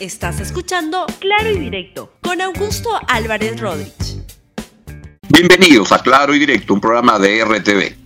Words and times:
Estás 0.00 0.38
escuchando 0.38 1.06
Claro 1.18 1.50
y 1.50 1.58
Directo 1.58 2.12
con 2.22 2.40
Augusto 2.40 2.88
Álvarez 3.08 3.60
Rodríguez. 3.60 4.18
Bienvenidos 5.28 5.90
a 5.90 6.00
Claro 6.00 6.36
y 6.36 6.38
Directo, 6.38 6.72
un 6.74 6.80
programa 6.80 7.18
de 7.18 7.44
RTV. 7.44 7.96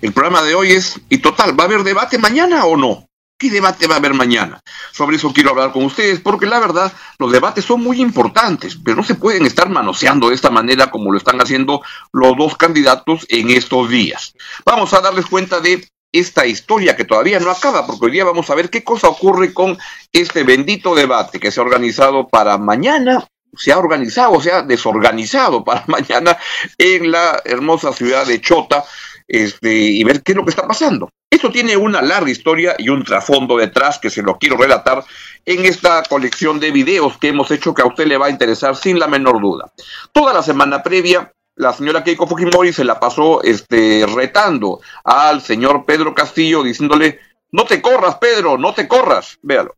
El 0.00 0.12
programa 0.14 0.42
de 0.42 0.54
hoy 0.54 0.72
es, 0.72 0.98
y 1.10 1.18
total, 1.18 1.58
¿va 1.58 1.64
a 1.64 1.66
haber 1.66 1.82
debate 1.82 2.16
mañana 2.16 2.64
o 2.64 2.78
no? 2.78 3.06
¿Qué 3.38 3.50
debate 3.50 3.86
va 3.86 3.96
a 3.96 3.98
haber 3.98 4.14
mañana? 4.14 4.58
Sobre 4.90 5.16
eso 5.16 5.34
quiero 5.34 5.50
hablar 5.50 5.72
con 5.72 5.84
ustedes, 5.84 6.18
porque 6.18 6.46
la 6.46 6.60
verdad, 6.60 6.90
los 7.18 7.30
debates 7.30 7.66
son 7.66 7.82
muy 7.82 8.00
importantes, 8.00 8.78
pero 8.82 8.96
no 8.96 9.02
se 9.02 9.14
pueden 9.14 9.44
estar 9.44 9.68
manoseando 9.68 10.30
de 10.30 10.36
esta 10.36 10.48
manera 10.48 10.90
como 10.90 11.12
lo 11.12 11.18
están 11.18 11.42
haciendo 11.42 11.82
los 12.10 12.38
dos 12.38 12.56
candidatos 12.56 13.26
en 13.28 13.50
estos 13.50 13.90
días. 13.90 14.32
Vamos 14.64 14.94
a 14.94 15.02
darles 15.02 15.26
cuenta 15.26 15.60
de 15.60 15.86
esta 16.14 16.46
historia 16.46 16.94
que 16.94 17.04
todavía 17.04 17.40
no 17.40 17.50
acaba, 17.50 17.84
porque 17.86 18.06
hoy 18.06 18.12
día 18.12 18.24
vamos 18.24 18.48
a 18.48 18.54
ver 18.54 18.70
qué 18.70 18.84
cosa 18.84 19.08
ocurre 19.08 19.52
con 19.52 19.76
este 20.12 20.44
bendito 20.44 20.94
debate 20.94 21.40
que 21.40 21.50
se 21.50 21.58
ha 21.58 21.64
organizado 21.64 22.28
para 22.28 22.56
mañana, 22.56 23.26
se 23.56 23.72
ha 23.72 23.78
organizado, 23.78 24.32
o 24.32 24.40
sea, 24.40 24.62
desorganizado 24.62 25.64
para 25.64 25.82
mañana 25.88 26.38
en 26.78 27.10
la 27.10 27.42
hermosa 27.44 27.92
ciudad 27.92 28.24
de 28.26 28.40
Chota, 28.40 28.84
este, 29.26 29.74
y 29.74 30.04
ver 30.04 30.22
qué 30.22 30.32
es 30.32 30.36
lo 30.36 30.44
que 30.44 30.50
está 30.50 30.68
pasando. 30.68 31.10
Esto 31.28 31.50
tiene 31.50 31.76
una 31.76 32.00
larga 32.00 32.30
historia 32.30 32.76
y 32.78 32.90
un 32.90 33.02
trasfondo 33.02 33.56
detrás 33.56 33.98
que 33.98 34.08
se 34.08 34.22
lo 34.22 34.38
quiero 34.38 34.56
relatar 34.56 35.04
en 35.44 35.64
esta 35.64 36.04
colección 36.04 36.60
de 36.60 36.70
videos 36.70 37.18
que 37.18 37.28
hemos 37.28 37.50
hecho 37.50 37.74
que 37.74 37.82
a 37.82 37.86
usted 37.86 38.06
le 38.06 38.18
va 38.18 38.26
a 38.26 38.30
interesar 38.30 38.76
sin 38.76 39.00
la 39.00 39.08
menor 39.08 39.40
duda. 39.40 39.72
Toda 40.12 40.32
la 40.32 40.44
semana 40.44 40.84
previa 40.84 41.32
la 41.56 41.72
señora 41.72 42.02
Keiko 42.02 42.26
Fujimori 42.26 42.72
se 42.72 42.84
la 42.84 42.98
pasó 42.98 43.42
este, 43.42 44.04
retando 44.12 44.80
al 45.04 45.40
señor 45.40 45.84
Pedro 45.84 46.14
Castillo 46.14 46.62
diciéndole, 46.62 47.20
no 47.52 47.64
te 47.64 47.80
corras, 47.80 48.16
Pedro, 48.16 48.58
no 48.58 48.74
te 48.74 48.88
corras. 48.88 49.38
Véalo. 49.42 49.74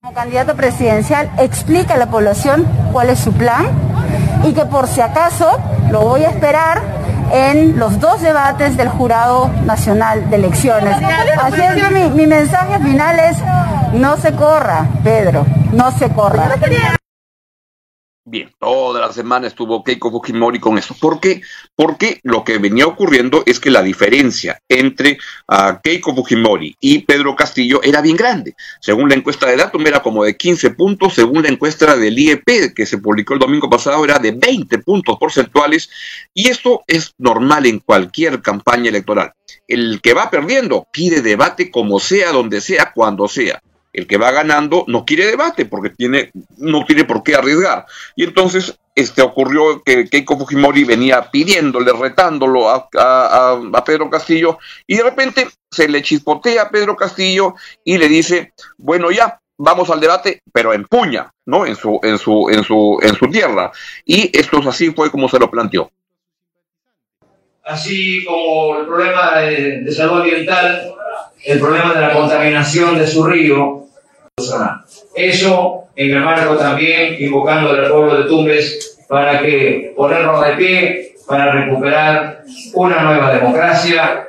Como 0.00 0.14
candidato 0.14 0.56
presidencial, 0.56 1.30
explica 1.38 1.94
a 1.94 1.96
la 1.96 2.10
población 2.10 2.66
cuál 2.92 3.10
es 3.10 3.20
su 3.20 3.32
plan 3.32 3.66
y 4.44 4.52
que 4.52 4.64
por 4.66 4.86
si 4.88 5.00
acaso 5.00 5.58
lo 5.90 6.00
voy 6.00 6.24
a 6.24 6.30
esperar 6.30 6.82
en 7.32 7.78
los 7.78 7.98
dos 7.98 8.20
debates 8.20 8.76
del 8.76 8.88
Jurado 8.88 9.48
Nacional 9.64 10.28
de 10.30 10.36
Elecciones. 10.36 10.96
Así 11.40 11.60
es 11.60 11.82
que 11.82 11.90
mi, 11.90 12.10
mi 12.10 12.26
mensaje 12.26 12.78
final 12.80 13.18
es, 13.18 13.38
no 13.94 14.16
se 14.16 14.32
corra, 14.34 14.86
Pedro, 15.02 15.44
no 15.72 15.90
se 15.92 16.08
corra. 16.10 16.56
Bien, 18.28 18.50
toda 18.58 19.00
la 19.00 19.12
semana 19.12 19.46
estuvo 19.46 19.84
Keiko 19.84 20.10
Fujimori 20.10 20.58
con 20.58 20.76
eso. 20.78 20.96
¿Por 21.00 21.20
qué? 21.20 21.42
Porque 21.76 22.18
lo 22.24 22.42
que 22.42 22.58
venía 22.58 22.84
ocurriendo 22.84 23.44
es 23.46 23.60
que 23.60 23.70
la 23.70 23.84
diferencia 23.84 24.60
entre 24.68 25.18
uh, 25.46 25.78
Keiko 25.80 26.12
Fujimori 26.12 26.76
y 26.80 27.04
Pedro 27.04 27.36
Castillo 27.36 27.80
era 27.84 28.00
bien 28.00 28.16
grande. 28.16 28.56
Según 28.80 29.08
la 29.08 29.14
encuesta 29.14 29.46
de 29.46 29.56
Datum 29.56 29.86
era 29.86 30.02
como 30.02 30.24
de 30.24 30.36
15 30.36 30.70
puntos, 30.70 31.14
según 31.14 31.44
la 31.44 31.50
encuesta 31.50 31.96
del 31.96 32.18
IEP 32.18 32.74
que 32.74 32.84
se 32.84 32.98
publicó 32.98 33.34
el 33.34 33.38
domingo 33.38 33.70
pasado 33.70 34.04
era 34.04 34.18
de 34.18 34.32
20 34.32 34.80
puntos 34.80 35.18
porcentuales 35.20 35.88
y 36.34 36.48
esto 36.48 36.82
es 36.88 37.14
normal 37.18 37.64
en 37.66 37.78
cualquier 37.78 38.42
campaña 38.42 38.88
electoral. 38.88 39.34
El 39.68 40.00
que 40.02 40.14
va 40.14 40.30
perdiendo 40.30 40.88
pide 40.90 41.22
debate 41.22 41.70
como 41.70 42.00
sea, 42.00 42.32
donde 42.32 42.60
sea, 42.60 42.90
cuando 42.92 43.28
sea 43.28 43.62
el 43.96 44.06
que 44.06 44.18
va 44.18 44.30
ganando 44.30 44.84
no 44.86 45.04
quiere 45.04 45.26
debate 45.26 45.64
porque 45.64 45.90
tiene, 45.90 46.30
no 46.58 46.84
tiene 46.84 47.04
por 47.04 47.22
qué 47.22 47.34
arriesgar. 47.34 47.86
Y 48.14 48.24
entonces 48.24 48.78
este, 48.94 49.22
ocurrió 49.22 49.82
que 49.82 50.04
Keiko 50.04 50.38
Fujimori 50.38 50.84
venía 50.84 51.30
pidiéndole, 51.30 51.92
retándolo 51.92 52.68
a, 52.68 53.84
Pedro 53.84 54.10
Castillo, 54.10 54.58
y 54.86 54.96
de 54.96 55.02
repente 55.02 55.48
se 55.70 55.88
le 55.88 56.02
chispotea 56.02 56.62
a 56.62 56.70
Pedro 56.70 56.94
Castillo 56.94 57.54
y 57.84 57.96
le 57.96 58.08
dice, 58.08 58.52
bueno 58.76 59.10
ya, 59.10 59.40
vamos 59.56 59.88
al 59.88 60.00
debate, 60.00 60.42
pero 60.52 60.74
en 60.74 60.84
puña, 60.84 61.32
¿no? 61.46 61.64
En 61.64 61.74
su, 61.74 61.98
en 62.02 62.18
su, 62.18 62.50
en 62.50 62.64
su, 62.64 62.98
en 63.02 63.14
su 63.14 63.30
tierra. 63.30 63.72
Y 64.04 64.30
esto 64.38 64.60
es 64.60 64.66
así 64.66 64.90
fue 64.90 65.10
como 65.10 65.28
se 65.28 65.38
lo 65.38 65.50
planteó. 65.50 65.90
Así 67.64 68.24
como 68.24 68.78
el 68.78 68.86
problema 68.86 69.38
de 69.38 69.92
salud 69.92 70.20
ambiental, 70.20 70.94
el 71.46 71.60
problema 71.60 71.94
de 71.94 72.00
la 72.00 72.12
contaminación 72.12 72.98
de 72.98 73.06
su 73.06 73.24
río, 73.24 73.85
eso 75.14 75.84
en 75.94 76.10
el 76.12 76.20
marco 76.22 76.56
también 76.56 77.16
invocando 77.18 77.70
al 77.70 77.90
pueblo 77.90 78.18
de 78.18 78.28
Tumbes 78.28 79.04
para 79.08 79.40
que 79.40 79.94
ponernos 79.96 80.44
de 80.44 80.52
pie, 80.54 81.14
para 81.26 81.52
recuperar 81.52 82.42
una 82.74 83.02
nueva 83.02 83.34
democracia, 83.34 84.28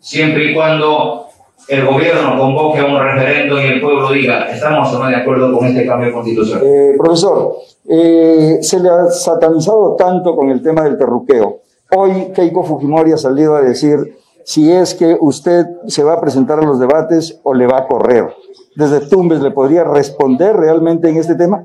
siempre 0.00 0.50
y 0.50 0.54
cuando 0.54 1.28
el 1.68 1.84
gobierno 1.84 2.38
convoque 2.38 2.78
a 2.78 2.86
un 2.86 2.98
referendo 2.98 3.60
y 3.60 3.66
el 3.66 3.80
pueblo 3.80 4.10
diga, 4.10 4.50
¿estamos 4.50 4.94
o 4.94 4.98
no 4.98 5.08
de 5.08 5.16
acuerdo 5.16 5.52
con 5.52 5.66
este 5.66 5.86
cambio 5.86 6.12
constitucional? 6.12 6.62
Eh, 6.64 6.94
profesor, 6.96 7.56
eh, 7.88 8.58
se 8.62 8.80
le 8.80 8.88
ha 8.88 9.06
satanizado 9.06 9.94
tanto 9.96 10.34
con 10.34 10.50
el 10.50 10.62
tema 10.62 10.84
del 10.84 10.96
terruqueo. 10.96 11.60
Hoy 11.94 12.32
Keiko 12.34 12.64
Fujimori 12.64 13.12
ha 13.12 13.18
salido 13.18 13.56
a 13.56 13.62
decir 13.62 13.98
si 14.48 14.72
es 14.72 14.94
que 14.94 15.14
usted 15.20 15.66
se 15.88 16.02
va 16.02 16.14
a 16.14 16.20
presentar 16.22 16.58
a 16.58 16.62
los 16.62 16.80
debates 16.80 17.38
o 17.42 17.52
le 17.52 17.66
va 17.66 17.80
a 17.80 17.86
correr 17.86 18.34
desde 18.78 19.00
Tumbes 19.00 19.40
le 19.40 19.50
podría 19.50 19.84
responder 19.84 20.56
realmente 20.56 21.10
en 21.10 21.18
este 21.18 21.34
tema? 21.34 21.64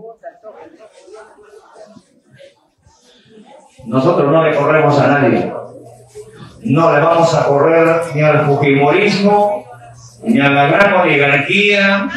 Nosotros 3.85 4.29
no 4.29 4.43
le 4.43 4.53
corremos 4.53 4.99
a 4.99 5.07
nadie. 5.07 5.53
No 6.63 6.91
le 6.91 6.99
vamos 6.99 7.33
a 7.33 7.45
correr 7.45 8.01
ni 8.16 8.22
al 8.22 8.47
Fujimorismo, 8.47 9.63
ni 10.23 10.41
a 10.41 10.49
la 10.49 10.66
gran 10.66 10.93
oligarquía, 10.95 12.09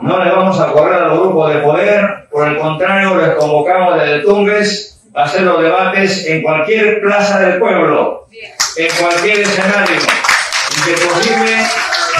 no 0.00 0.24
le 0.24 0.30
vamos 0.30 0.58
a 0.58 0.72
correr 0.72 1.02
a 1.02 1.08
los 1.08 1.20
grupos 1.20 1.52
de 1.52 1.60
poder, 1.60 2.28
por 2.30 2.48
el 2.48 2.56
contrario, 2.56 3.16
les 3.16 3.34
convocamos 3.34 3.98
desde 3.98 4.20
Tumbes 4.20 5.02
a 5.14 5.24
hacer 5.24 5.42
los 5.42 5.60
debates 5.60 6.26
en 6.28 6.42
cualquier 6.42 7.00
plaza 7.00 7.40
del 7.40 7.58
pueblo, 7.58 8.28
en 8.76 8.90
cualquier 8.96 9.40
escenario, 9.40 9.96
y 9.96 10.82
que 10.82 10.92
posible 11.06 11.66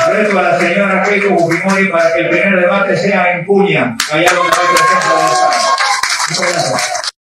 reto 0.09 0.39
a 0.39 0.43
la 0.43 0.59
señora 0.59 1.03
Keiko 1.03 1.39
Fujimori 1.39 1.89
para 1.89 2.13
que 2.13 2.21
el 2.21 2.29
primer 2.31 2.61
debate 2.61 2.97
sea 2.97 3.33
en 3.33 3.45
Puña, 3.45 3.97
allá 4.11 4.33
donde 4.33 4.57
hay 4.57 4.69
presencia 4.77 5.09
de 5.09 6.59
Estado. 6.59 7.14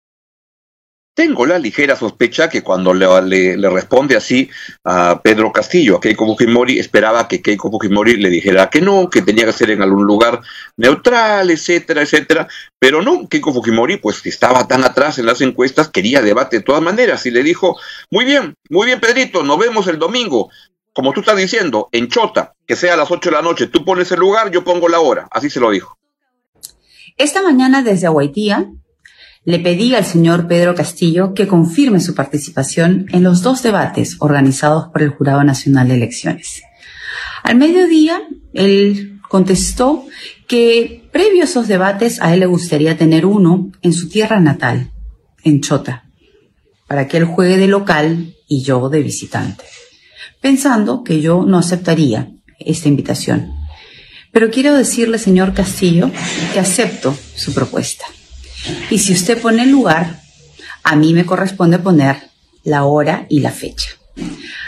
Tengo 1.14 1.44
la 1.44 1.58
ligera 1.58 1.94
sospecha 1.94 2.48
que 2.48 2.62
cuando 2.62 2.94
le, 2.94 3.56
responde 3.68 4.16
así 4.16 4.48
a 4.82 5.20
Pedro 5.22 5.52
Castillo, 5.52 5.96
a 5.96 6.00
Keiko 6.00 6.24
Fujimori, 6.24 6.78
esperaba 6.78 7.28
que 7.28 7.42
Keiko 7.42 7.70
Fujimori 7.70 8.16
le 8.16 8.30
dijera 8.30 8.70
que 8.70 8.80
no, 8.80 9.10
que 9.10 9.20
tenía 9.20 9.44
que 9.44 9.52
ser 9.52 9.70
en 9.70 9.82
algún 9.82 10.06
lugar 10.06 10.40
neutral, 10.78 11.50
etcétera, 11.50 12.00
etcétera. 12.00 12.48
Pero 12.78 13.02
no, 13.02 13.28
Keiko 13.28 13.52
Fujimori, 13.52 13.98
pues 13.98 14.24
estaba 14.24 14.66
tan 14.66 14.84
atrás 14.84 15.18
en 15.18 15.26
las 15.26 15.42
encuestas, 15.42 15.90
quería 15.90 16.22
debate 16.22 16.58
de 16.58 16.62
todas 16.62 16.80
maneras 16.80 17.26
y 17.26 17.30
le 17.30 17.42
dijo, 17.42 17.76
muy 18.10 18.24
bien, 18.24 18.54
muy 18.70 18.86
bien 18.86 18.98
Pedrito, 18.98 19.42
nos 19.42 19.58
vemos 19.58 19.86
el 19.88 19.98
domingo 19.98 20.48
como 20.94 21.12
tú 21.12 21.20
estás 21.20 21.36
diciendo, 21.36 21.88
en 21.92 22.08
Chota, 22.08 22.54
que 22.66 22.76
sea 22.76 22.94
a 22.94 22.96
las 22.98 23.10
8 23.10 23.30
de 23.30 23.36
la 23.36 23.42
noche, 23.42 23.66
tú 23.66 23.84
pones 23.84 24.12
el 24.12 24.20
lugar, 24.20 24.50
yo 24.50 24.62
pongo 24.62 24.88
la 24.88 25.00
hora. 25.00 25.26
Así 25.30 25.48
se 25.48 25.58
lo 25.58 25.70
dijo. 25.70 25.96
Esta 27.16 27.42
mañana 27.42 27.82
desde 27.82 28.06
Aguaitía 28.06 28.70
le 29.44 29.58
pedí 29.58 29.94
al 29.94 30.04
señor 30.04 30.46
Pedro 30.46 30.74
Castillo 30.74 31.34
que 31.34 31.48
confirme 31.48 32.00
su 32.00 32.14
participación 32.14 33.06
en 33.10 33.22
los 33.22 33.42
dos 33.42 33.62
debates 33.62 34.16
organizados 34.20 34.88
por 34.92 35.02
el 35.02 35.10
Jurado 35.10 35.42
Nacional 35.44 35.88
de 35.88 35.94
Elecciones. 35.94 36.62
Al 37.42 37.56
mediodía, 37.56 38.22
él 38.54 39.20
contestó 39.28 40.06
que 40.46 41.08
previo 41.12 41.42
a 41.42 41.46
esos 41.46 41.68
debates 41.68 42.20
a 42.20 42.32
él 42.34 42.40
le 42.40 42.46
gustaría 42.46 42.96
tener 42.96 43.26
uno 43.26 43.72
en 43.82 43.92
su 43.92 44.08
tierra 44.08 44.38
natal, 44.40 44.92
en 45.42 45.60
Chota, 45.60 46.04
para 46.86 47.08
que 47.08 47.16
él 47.16 47.24
juegue 47.24 47.56
de 47.56 47.66
local 47.66 48.34
y 48.46 48.62
yo 48.62 48.88
de 48.88 49.02
visitante 49.02 49.64
pensando 50.42 51.04
que 51.04 51.22
yo 51.22 51.44
no 51.46 51.56
aceptaría 51.56 52.30
esta 52.58 52.88
invitación. 52.88 53.54
Pero 54.32 54.50
quiero 54.50 54.74
decirle, 54.74 55.18
señor 55.18 55.54
Castillo, 55.54 56.10
que 56.52 56.60
acepto 56.60 57.16
su 57.36 57.54
propuesta. 57.54 58.04
Y 58.90 58.98
si 58.98 59.12
usted 59.12 59.40
pone 59.40 59.64
el 59.64 59.70
lugar, 59.70 60.20
a 60.84 60.96
mí 60.96 61.14
me 61.14 61.26
corresponde 61.26 61.78
poner 61.78 62.16
la 62.64 62.84
hora 62.84 63.26
y 63.28 63.40
la 63.40 63.50
fecha. 63.50 63.90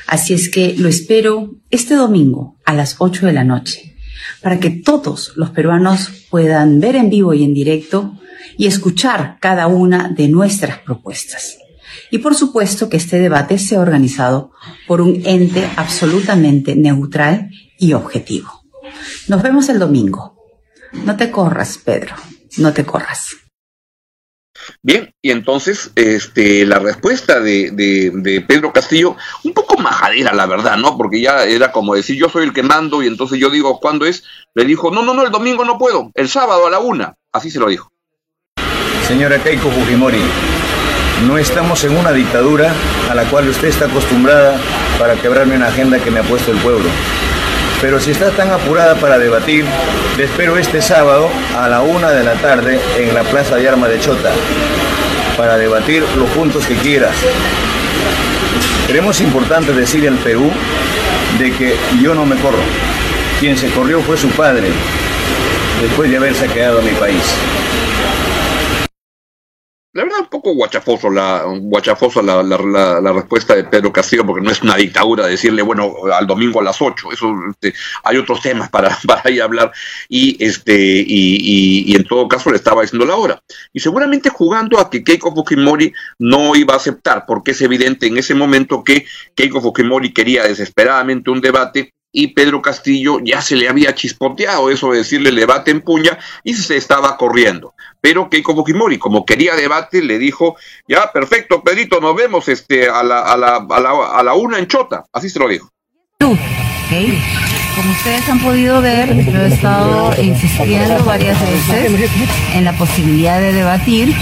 Así 0.06 0.35
es 0.35 0.49
que 0.49 0.75
lo 0.76 0.88
espero 0.88 1.55
este 1.70 1.94
domingo 1.94 2.56
a 2.64 2.75
las 2.75 2.96
8 2.99 3.26
de 3.26 3.32
la 3.32 3.44
noche, 3.44 3.96
para 4.43 4.61
que 4.61 4.70
todos 4.70 5.32
los 5.37 5.50
peruanos 5.50 6.11
puedan 6.31 6.81
ver 6.81 6.96
en 6.96 7.11
vivo 7.11 7.35
y 7.35 7.44
en 7.44 7.55
directo 7.55 8.19
y 8.56 8.67
escuchar 8.67 9.38
cada 9.41 9.67
una 9.67 10.08
de 10.08 10.29
nuestras 10.29 10.79
propuestas. 10.79 11.58
Y 12.11 12.19
por 12.19 12.35
supuesto 12.35 12.88
que 12.88 12.96
este 12.96 13.19
debate 13.19 13.58
sea 13.58 13.81
organizado 13.81 14.52
por 14.87 15.00
un 15.00 15.23
ente 15.25 15.69
absolutamente 15.76 16.76
neutral 16.76 17.50
y 17.79 17.93
objetivo. 17.94 18.64
Nos 19.29 19.43
vemos 19.43 19.69
el 19.69 19.79
domingo. 19.79 20.37
No 20.93 21.17
te 21.17 21.31
corras, 21.31 21.79
Pedro, 21.79 22.14
no 22.58 22.73
te 22.73 22.85
corras. 22.85 23.31
Bien, 24.83 25.15
y 25.21 25.31
entonces 25.31 25.91
este, 25.97 26.65
la 26.65 26.79
respuesta 26.79 27.41
de, 27.41 27.71
de, 27.73 28.41
Pedro 28.43 28.73
Castillo, 28.73 29.17
un 29.43 29.53
poco 29.53 29.77
majadera, 29.77 30.33
la 30.33 30.47
verdad, 30.47 30.77
¿no? 30.77 30.97
Porque 30.97 31.21
ya 31.21 31.45
era 31.45 31.73
como 31.73 31.95
decir, 31.95 32.17
yo 32.17 32.29
soy 32.29 32.45
el 32.45 32.53
que 32.53 32.62
mando 32.62 33.03
y 33.03 33.06
entonces 33.06 33.39
yo 33.39 33.51
digo, 33.51 33.81
¿cuándo 33.81 34.06
es? 34.06 34.25
Le 34.55 34.65
dijo, 34.65 34.91
no, 34.91 35.03
no, 35.03 35.15
no, 35.15 35.25
el 35.25 35.33
domingo 35.33 35.65
no 35.65 35.79
puedo, 35.79 36.11
el 36.15 36.29
sábado 36.29 36.67
a 36.67 36.71
la 36.71 36.79
una. 36.79 37.17
Así 37.33 37.51
se 37.51 37.59
lo 37.59 37.69
dijo. 37.69 37.91
Señora 39.09 39.43
Keiko 39.43 39.71
Fujimori, 39.71 40.23
no 41.27 41.37
estamos 41.37 41.85
en 41.85 41.97
una 41.97 42.12
dictadura 42.12 42.73
a 43.11 43.15
la 43.15 43.25
cual 43.25 43.49
usted 43.49 43.69
está 43.69 43.87
acostumbrada 43.87 44.59
para 44.99 45.15
quebrarme 45.17 45.56
una 45.56 45.69
agenda 45.69 45.99
que 45.99 46.11
me 46.11 46.21
ha 46.21 46.23
puesto 46.23 46.53
el 46.53 46.59
pueblo. 46.59 46.89
Pero 47.85 48.01
si 48.01 48.13
está 48.13 48.31
tan 48.31 48.51
apurada 48.51 48.95
para 48.95 49.19
debatir, 49.19 49.63
le 50.17 50.25
espero 50.25 50.57
este 50.57 50.81
sábado 50.81 51.29
a 51.55 51.69
la 51.69 51.83
una 51.83 52.13
de 52.13 52.25
la 52.25 52.33
tarde 52.33 52.81
en 52.97 53.13
la 53.13 53.25
Plaza 53.25 53.57
de 53.57 53.69
Armas 53.69 53.91
de 53.91 54.01
Chota 54.01 54.33
para 55.37 55.59
debatir 55.59 56.03
los 56.17 56.31
puntos 56.31 56.65
que 56.65 56.77
quieras. 56.77 57.15
Creemos 58.87 59.21
importante 59.21 59.75
decir 59.75 60.09
al 60.09 60.17
Perú 60.17 60.51
de 61.39 61.53
que 61.53 61.77
yo 62.01 62.15
no 62.15 62.25
me 62.25 62.37
corro. 62.37 62.65
Quien 63.39 63.59
se 63.59 63.69
corrió 63.69 64.01
fue 64.01 64.17
su 64.17 64.31
padre 64.31 64.69
después 65.83 66.11
de 66.11 66.17
haberse 66.17 66.49
quedado 66.49 66.79
en 66.79 66.87
mi 66.87 66.93
país 66.93 67.35
la 69.94 70.02
verdad, 70.02 70.20
un 70.23 70.26
poco 70.26 70.52
guachafoso 70.55 71.08
la, 71.08 71.44
guachafoso 71.46 72.20
la, 72.20 72.43
la, 72.43 73.00
la, 73.00 73.12
respuesta 73.12 73.55
de 73.55 73.62
Pedro 73.62 73.93
Castillo, 73.93 74.26
porque 74.26 74.44
no 74.44 74.50
es 74.50 74.61
una 74.61 74.75
dictadura 74.75 75.29
decirle, 75.29 75.62
bueno, 75.62 75.94
al 76.12 76.26
domingo 76.26 76.58
a 76.58 76.64
las 76.64 76.82
8. 76.82 77.12
Eso, 77.12 77.32
este, 77.49 77.73
hay 78.02 78.17
otros 78.17 78.43
temas 78.43 78.69
para, 78.70 78.99
para 79.06 79.31
ir 79.31 79.41
hablar. 79.41 79.70
Y, 80.08 80.44
este, 80.44 80.75
y, 80.75 81.93
y, 81.93 81.94
en 81.94 82.05
todo 82.05 82.26
caso 82.26 82.50
le 82.50 82.56
estaba 82.56 82.82
diciendo 82.82 83.06
la 83.06 83.14
hora. 83.14 83.41
Y 83.73 83.79
seguramente 83.79 84.31
jugando 84.31 84.81
a 84.81 84.91
que 84.91 85.05
Keiko 85.05 85.32
Fujimori 85.32 85.93
no 86.19 86.56
iba 86.56 86.75
a 86.75 86.79
aceptar, 86.79 87.25
porque 87.25 87.52
es 87.52 87.62
evidente 87.62 88.08
en 88.08 88.19
ese 88.19 88.35
momento 88.35 88.82
que 88.82 89.06
Keiko 89.37 89.61
Fujimori 89.61 90.12
quería 90.12 90.43
desesperadamente 90.43 91.31
un 91.31 91.41
debate 91.41 91.94
y 92.11 92.29
Pedro 92.29 92.62
Castillo 92.62 93.19
ya 93.23 93.43
se 93.43 93.56
le 93.56 93.69
había 93.69 93.94
chispoteado 93.94 94.70
eso 94.70 94.93
de 94.93 94.99
decirle 94.99 95.32
debate 95.32 95.73
en 95.73 95.82
puña 95.82 96.19
y 96.44 96.55
se 96.55 96.76
estaba 96.76 97.17
corriendo. 97.17 97.74
Pero 98.05 98.29
Keiko 98.29 98.55
Fujimori, 98.55 98.99
como 98.99 99.25
quería 99.25 99.56
debate, 99.56 100.03
le 100.03 100.19
dijo, 100.19 100.56
ya, 100.87 101.11
perfecto, 101.11 101.62
Pedrito, 101.62 102.03
nos 102.03 102.15
vemos 102.15 102.51
este, 102.51 102.87
a, 102.87 103.03
la, 103.03 103.21
a, 103.21 103.35
la, 103.35 103.67
a, 103.67 103.81
la, 103.81 104.19
a 104.19 104.23
la 104.23 104.35
una 104.35 104.59
en 104.59 104.67
Chota. 104.67 105.06
Así 105.11 105.31
se 105.31 105.39
lo 105.39 105.49
dijo. 105.49 105.71
Como 106.19 106.37
ustedes 107.93 108.29
han 108.29 108.41
podido 108.41 108.83
ver, 108.83 109.09
yo 109.25 109.41
he 109.41 109.47
estado 109.47 110.23
insistiendo 110.23 111.03
varias 111.05 111.41
veces 111.41 112.11
en 112.55 112.65
la 112.67 112.77
posibilidad 112.77 113.41
de 113.41 113.55
debatir 113.55 114.15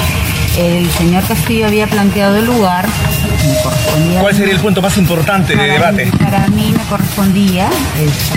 el 0.58 0.90
señor 0.93 1.25
Castillo 1.25 1.66
había 1.66 1.87
planteado 1.87 2.37
el 2.37 2.46
lugar. 2.46 2.87
¿Cuál 4.20 4.34
sería 4.34 4.54
el 4.54 4.60
punto 4.60 4.82
más 4.82 4.96
importante 4.96 5.56
de 5.56 5.70
debate? 5.70 6.10
para 6.19 6.46
mí 6.49 6.72
me 6.76 6.84
correspondía, 6.84 7.69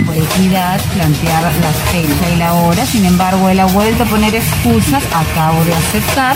por 0.06 0.16
equidad, 0.16 0.80
plantear 0.94 1.44
la 1.44 1.72
fecha 1.92 2.30
y 2.34 2.38
la 2.38 2.54
hora. 2.54 2.86
Sin 2.86 3.06
embargo, 3.06 3.50
él 3.50 3.60
ha 3.60 3.66
vuelto 3.66 4.04
a 4.04 4.06
poner 4.06 4.36
excusas. 4.36 5.04
Acabo 5.14 5.64
de 5.66 5.74
aceptar. 5.74 6.36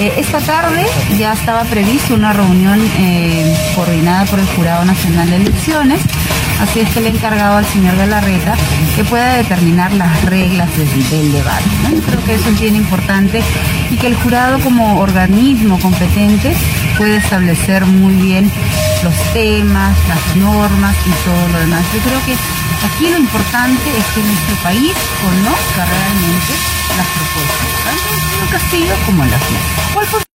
Eh, 0.00 0.12
esta 0.16 0.40
tarde 0.40 0.86
ya 1.18 1.32
estaba 1.32 1.62
prevista 1.64 2.14
una 2.14 2.32
reunión 2.32 2.80
eh, 2.98 3.56
coordinada 3.74 4.24
por 4.24 4.38
el 4.38 4.46
Jurado 4.46 4.84
Nacional 4.84 5.30
de 5.30 5.36
Elecciones. 5.36 6.00
Así 6.60 6.80
es 6.80 6.90
que 6.90 7.00
le 7.00 7.08
he 7.08 7.12
encargado 7.12 7.58
al 7.58 7.66
señor 7.66 7.96
de 7.96 8.06
la 8.06 8.20
Reta 8.20 8.54
que 8.94 9.04
pueda 9.04 9.34
determinar 9.34 9.92
las 9.92 10.24
reglas 10.24 10.68
del, 10.76 11.32
debate. 11.32 11.64
Yo 11.94 12.00
creo 12.02 12.24
que 12.24 12.34
eso 12.34 12.48
es 12.50 12.60
bien 12.60 12.76
importante 12.76 13.42
y 13.90 13.96
que 13.96 14.06
el 14.06 14.16
jurado 14.16 14.58
como 14.60 15.00
organismo 15.00 15.78
competente 15.80 16.54
puede 16.96 17.16
establecer 17.16 17.84
muy 17.84 18.14
bien 18.14 18.50
los 19.02 19.14
temas, 19.32 19.96
las 20.08 20.36
normas 20.36 20.96
y 21.06 21.10
todo 21.24 21.48
lo 21.52 21.58
demás. 21.58 21.84
Yo 21.92 22.00
creo 22.00 22.24
que 22.24 22.32
aquí 22.32 23.10
lo 23.10 23.18
importante 23.18 23.90
es 23.98 24.04
que 24.14 24.22
nuestro 24.22 24.56
país 24.62 24.92
conozca 25.20 25.84
realmente 25.84 26.52
las 26.96 27.06
propuestas, 27.06 27.68
tanto 27.84 28.44
en 28.44 28.50
Castillo 28.50 28.94
como 29.06 29.24
en 29.24 29.30
la 29.30 29.38
ciudad 29.38 30.31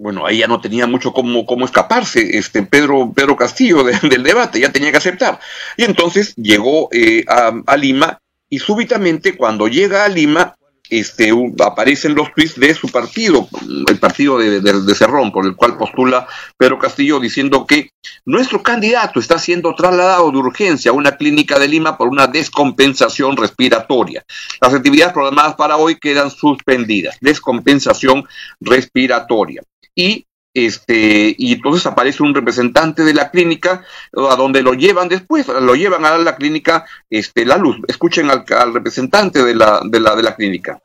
bueno, 0.00 0.24
ahí 0.24 0.38
ya 0.38 0.46
no 0.46 0.62
tenía 0.62 0.86
mucho 0.86 1.12
cómo, 1.12 1.44
cómo 1.44 1.66
escaparse 1.66 2.38
este 2.38 2.62
Pedro, 2.62 3.12
Pedro 3.14 3.36
Castillo 3.36 3.84
del 4.02 4.22
debate, 4.22 4.58
ya 4.58 4.72
tenía 4.72 4.90
que 4.90 4.96
aceptar. 4.96 5.38
Y 5.76 5.84
entonces 5.84 6.34
llegó 6.36 6.88
eh, 6.90 7.24
a, 7.28 7.76
Lima 7.76 8.18
y 8.48 8.58
súbitamente 8.60 9.36
cuando 9.36 9.68
llega 9.68 10.04
a 10.04 10.08
Lima 10.08 10.54
este, 10.88 11.30
aparecen 11.62 12.14
los 12.14 12.32
tweets 12.32 12.58
de 12.58 12.74
su 12.74 12.88
partido, 12.88 13.46
el 13.88 13.98
partido 13.98 14.38
de, 14.38 14.60
de, 14.60 14.94
Cerrón, 14.94 15.30
por 15.30 15.44
el 15.44 15.54
cual 15.54 15.76
postula 15.76 16.26
Pedro 16.56 16.78
Castillo, 16.78 17.20
diciendo 17.20 17.66
que 17.66 17.90
nuestro 18.24 18.62
candidato 18.62 19.20
está 19.20 19.38
siendo 19.38 19.74
trasladado 19.74 20.32
de 20.32 20.38
urgencia 20.38 20.90
a 20.90 20.94
una 20.94 21.16
clínica 21.16 21.58
de 21.58 21.68
Lima 21.68 21.96
por 21.98 22.08
una 22.08 22.26
descompensación 22.26 23.36
respiratoria. 23.36 24.24
Las 24.60 24.72
actividades 24.74 25.12
programadas 25.12 25.54
para 25.54 25.76
hoy 25.76 25.96
quedan 25.96 26.30
suspendidas. 26.30 27.18
Descompensación 27.20 28.26
respiratoria 28.60 29.62
y 29.94 30.26
este 30.52 31.34
y 31.38 31.54
entonces 31.54 31.86
aparece 31.86 32.22
un 32.22 32.34
representante 32.34 33.04
de 33.04 33.14
la 33.14 33.30
clínica 33.30 33.84
a 34.12 34.36
donde 34.36 34.62
lo 34.62 34.74
llevan 34.74 35.08
después 35.08 35.46
lo 35.46 35.74
llevan 35.76 36.04
a 36.04 36.18
la 36.18 36.34
clínica 36.34 36.84
este 37.08 37.46
la 37.46 37.56
luz 37.56 37.76
escuchen 37.86 38.28
al, 38.30 38.74
representante 38.74 39.44
de 39.44 39.54
la 39.54 39.80
de 39.84 40.00
la 40.00 40.16
de 40.16 40.22
la 40.22 40.34
clínica 40.34 40.80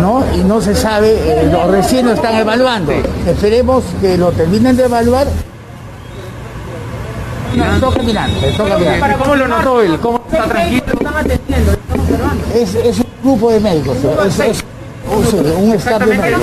¿no? 0.00 0.24
Y 0.34 0.38
no 0.38 0.60
se 0.60 0.74
sabe, 0.74 1.12
eh, 1.12 1.66
recién 1.68 2.06
lo 2.06 2.12
están 2.12 2.34
evaluando. 2.34 2.92
Esperemos 3.26 3.84
que 4.00 4.18
lo 4.18 4.32
terminen 4.32 4.76
de 4.76 4.84
evaluar 4.84 5.28
no, 7.56 7.90
mirar, 8.02 8.30
toca 8.56 8.78
mirar. 8.78 9.18
¿Cómo 9.18 9.34
lo 9.34 9.48
notó 9.48 9.80
él? 9.80 9.98
¿Cómo 10.00 10.22
está 10.28 10.44
tranquilo? 10.44 10.82
Es, 12.54 12.74
es 12.74 12.98
un 12.98 13.06
grupo 13.22 13.50
de 13.50 13.60
médicos, 13.60 13.96
es, 14.26 14.40
es 14.40 14.64
un, 15.58 15.72
staff 15.74 16.04
de 16.04 16.18
médicos. 16.18 16.42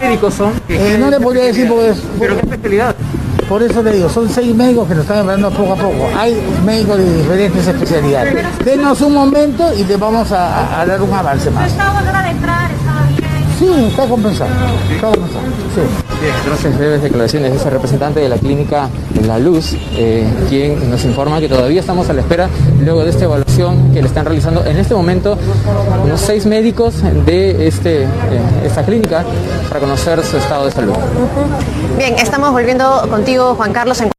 médicos 0.00 0.34
son? 0.34 0.52
Eh, 0.68 0.96
no 0.98 1.10
le 1.10 1.20
podría 1.20 1.44
decir 1.44 1.68
porque 1.68 1.90
es... 1.90 2.02
¿Pero 2.18 2.36
qué 2.36 2.42
especialidad? 2.42 2.94
Por 3.48 3.62
eso 3.62 3.82
le 3.82 3.92
digo, 3.92 4.08
son 4.08 4.28
seis 4.30 4.54
médicos 4.54 4.88
que 4.88 4.94
nos 4.94 5.02
están 5.02 5.18
hablando 5.18 5.50
poco 5.50 5.74
a 5.74 5.76
poco. 5.76 6.08
Hay 6.16 6.34
médicos 6.64 6.98
de 6.98 7.16
diferentes 7.18 7.66
especialidades. 7.66 8.64
Denos 8.64 9.00
un 9.02 9.12
momento 9.12 9.72
y 9.74 9.84
le 9.84 9.96
vamos 9.96 10.32
a, 10.32 10.80
a 10.80 10.86
dar 10.86 11.02
un 11.02 11.12
avance 11.12 11.50
más. 11.50 11.70
Sí, 13.58 13.68
está 13.88 14.06
compensado. 14.06 14.50
Está 14.90 15.08
compensado. 15.08 15.44
Sí. 15.74 15.80
Gracias. 16.46 16.78
Breves 16.78 17.02
declaraciones 17.02 17.50
de 17.52 17.56
ese 17.58 17.70
representante 17.70 18.20
de 18.20 18.28
la 18.28 18.36
clínica 18.36 18.88
La 19.26 19.38
Luz, 19.38 19.76
eh, 19.96 20.26
quien 20.48 20.90
nos 20.90 21.04
informa 21.04 21.40
que 21.40 21.48
todavía 21.48 21.80
estamos 21.80 22.08
a 22.08 22.12
la 22.12 22.20
espera, 22.20 22.48
luego 22.80 23.04
de 23.04 23.10
esta 23.10 23.24
evaluación 23.24 23.92
que 23.92 24.00
le 24.00 24.08
están 24.08 24.24
realizando 24.24 24.64
en 24.64 24.76
este 24.78 24.94
momento 24.94 25.38
unos 26.02 26.20
seis 26.20 26.46
médicos 26.46 26.94
de 27.26 27.66
este, 27.66 28.04
eh, 28.04 28.08
esta 28.64 28.84
clínica 28.84 29.24
para 29.68 29.80
conocer 29.80 30.24
su 30.24 30.36
estado 30.36 30.66
de 30.66 30.72
salud. 30.72 30.94
Bien, 31.98 32.14
estamos 32.14 32.52
volviendo 32.52 33.06
contigo, 33.10 33.54
Juan 33.54 33.72
Carlos. 33.72 34.13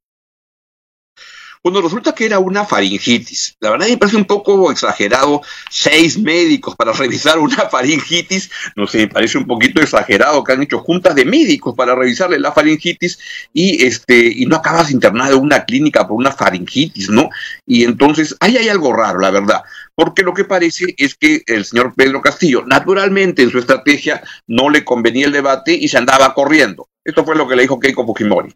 Bueno, 1.65 1.81
resulta 1.81 2.13
que 2.13 2.27
era 2.27 2.37
una 2.37 2.63
faringitis. 2.63 3.57
La 3.59 3.71
verdad 3.71 3.87
me 3.87 3.97
parece 3.97 4.17
un 4.17 4.25
poco 4.25 4.71
exagerado, 4.71 5.41
seis 5.71 6.15
médicos 6.15 6.75
para 6.75 6.93
revisar 6.93 7.39
una 7.39 7.55
faringitis. 7.71 8.51
No 8.75 8.85
sé, 8.85 8.99
me 8.99 9.07
parece 9.07 9.39
un 9.39 9.47
poquito 9.47 9.81
exagerado 9.81 10.43
que 10.43 10.53
han 10.53 10.61
hecho 10.61 10.77
juntas 10.77 11.15
de 11.15 11.25
médicos 11.25 11.73
para 11.73 11.95
revisarle 11.95 12.37
la 12.37 12.51
faringitis 12.51 13.17
y 13.51 13.83
este 13.83 14.27
y 14.27 14.45
no 14.45 14.57
acabas 14.57 14.91
internado 14.91 15.37
en 15.37 15.41
una 15.41 15.65
clínica 15.65 16.07
por 16.07 16.17
una 16.17 16.31
faringitis, 16.31 17.09
¿no? 17.09 17.31
Y 17.65 17.83
entonces 17.83 18.35
ahí 18.41 18.57
hay 18.57 18.69
algo 18.69 18.93
raro, 18.93 19.17
la 19.17 19.31
verdad. 19.31 19.63
Porque 19.95 20.21
lo 20.21 20.35
que 20.35 20.45
parece 20.45 20.93
es 20.99 21.15
que 21.15 21.41
el 21.47 21.65
señor 21.65 21.95
Pedro 21.95 22.21
Castillo, 22.21 22.63
naturalmente 22.63 23.41
en 23.41 23.49
su 23.49 23.57
estrategia, 23.57 24.21
no 24.45 24.69
le 24.69 24.85
convenía 24.85 25.25
el 25.25 25.31
debate 25.31 25.73
y 25.73 25.87
se 25.87 25.97
andaba 25.97 26.31
corriendo. 26.35 26.89
Esto 27.03 27.25
fue 27.25 27.35
lo 27.35 27.47
que 27.47 27.55
le 27.55 27.63
dijo 27.63 27.79
Keiko 27.79 28.05
Fujimori 28.05 28.55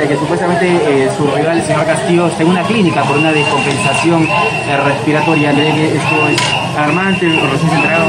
de 0.00 0.08
que 0.08 0.16
supuestamente 0.16 0.66
eh, 0.66 1.10
su 1.16 1.26
rival, 1.26 1.58
el 1.58 1.64
señor 1.64 1.84
Castillo, 1.84 2.26
está 2.26 2.42
en 2.42 2.48
una 2.48 2.62
clínica 2.62 3.02
por 3.02 3.18
una 3.18 3.30
descompensación 3.32 4.22
eh, 4.24 4.76
respiratoria. 4.84 5.50
Esto 5.50 6.28
es 6.28 6.76
alarmante, 6.76 7.26
recién 7.28 7.72
entregado. 7.72 8.06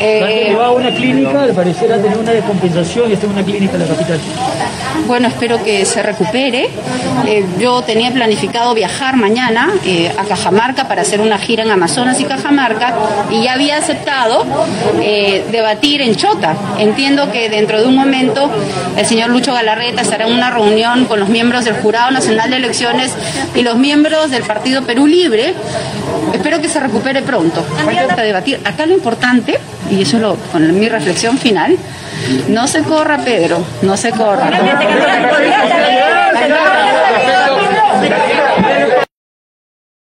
Eh, 0.00 0.47
a 0.68 0.72
una 0.72 0.90
clínica, 0.90 1.42
al 1.42 1.52
parecer 1.52 1.92
ha 1.92 1.96
tenido 1.96 2.20
una 2.20 2.32
descompensación 2.32 3.10
y 3.10 3.14
está 3.14 3.26
en 3.26 3.32
una 3.32 3.42
clínica 3.42 3.74
en 3.74 3.80
la 3.80 3.86
capital. 3.86 4.20
Bueno, 5.06 5.28
espero 5.28 5.62
que 5.62 5.84
se 5.84 6.02
recupere. 6.02 6.68
Eh, 7.26 7.44
yo 7.58 7.82
tenía 7.82 8.10
planificado 8.10 8.74
viajar 8.74 9.16
mañana 9.16 9.70
eh, 9.84 10.12
a 10.16 10.24
Cajamarca 10.24 10.86
para 10.86 11.02
hacer 11.02 11.20
una 11.20 11.38
gira 11.38 11.62
en 11.62 11.70
Amazonas 11.70 12.20
y 12.20 12.24
Cajamarca 12.24 12.94
y 13.30 13.42
ya 13.42 13.54
había 13.54 13.78
aceptado 13.78 14.44
eh, 15.00 15.44
debatir 15.50 16.02
en 16.02 16.14
Chota. 16.14 16.54
Entiendo 16.78 17.30
que 17.32 17.48
dentro 17.48 17.80
de 17.80 17.86
un 17.86 17.96
momento 17.96 18.50
el 18.96 19.06
señor 19.06 19.30
Lucho 19.30 19.54
Galarreta 19.54 20.02
estará 20.02 20.26
en 20.26 20.34
una 20.34 20.50
reunión 20.50 21.06
con 21.06 21.20
los 21.20 21.28
miembros 21.28 21.64
del 21.64 21.74
Jurado 21.74 22.10
Nacional 22.10 22.50
de 22.50 22.56
Elecciones 22.56 23.12
y 23.54 23.62
los 23.62 23.76
miembros 23.76 24.30
del 24.30 24.42
Partido 24.42 24.82
Perú 24.82 25.06
Libre. 25.06 25.54
Espero 26.32 26.60
que 26.60 26.68
se 26.68 26.80
recupere 26.80 27.22
pronto. 27.22 27.64
Debatir. 28.16 28.60
Acá 28.64 28.86
lo 28.86 28.94
importante, 28.94 29.58
y 29.90 30.02
eso 30.02 30.16
es 30.16 30.22
lo, 30.22 30.36
con 30.52 30.78
mi 30.78 30.88
reflexión 30.88 31.38
final, 31.38 31.76
no 32.48 32.66
se 32.66 32.82
corra, 32.82 33.18
Pedro, 33.18 33.64
no 33.82 33.96
se 33.96 34.10
corra. 34.10 34.50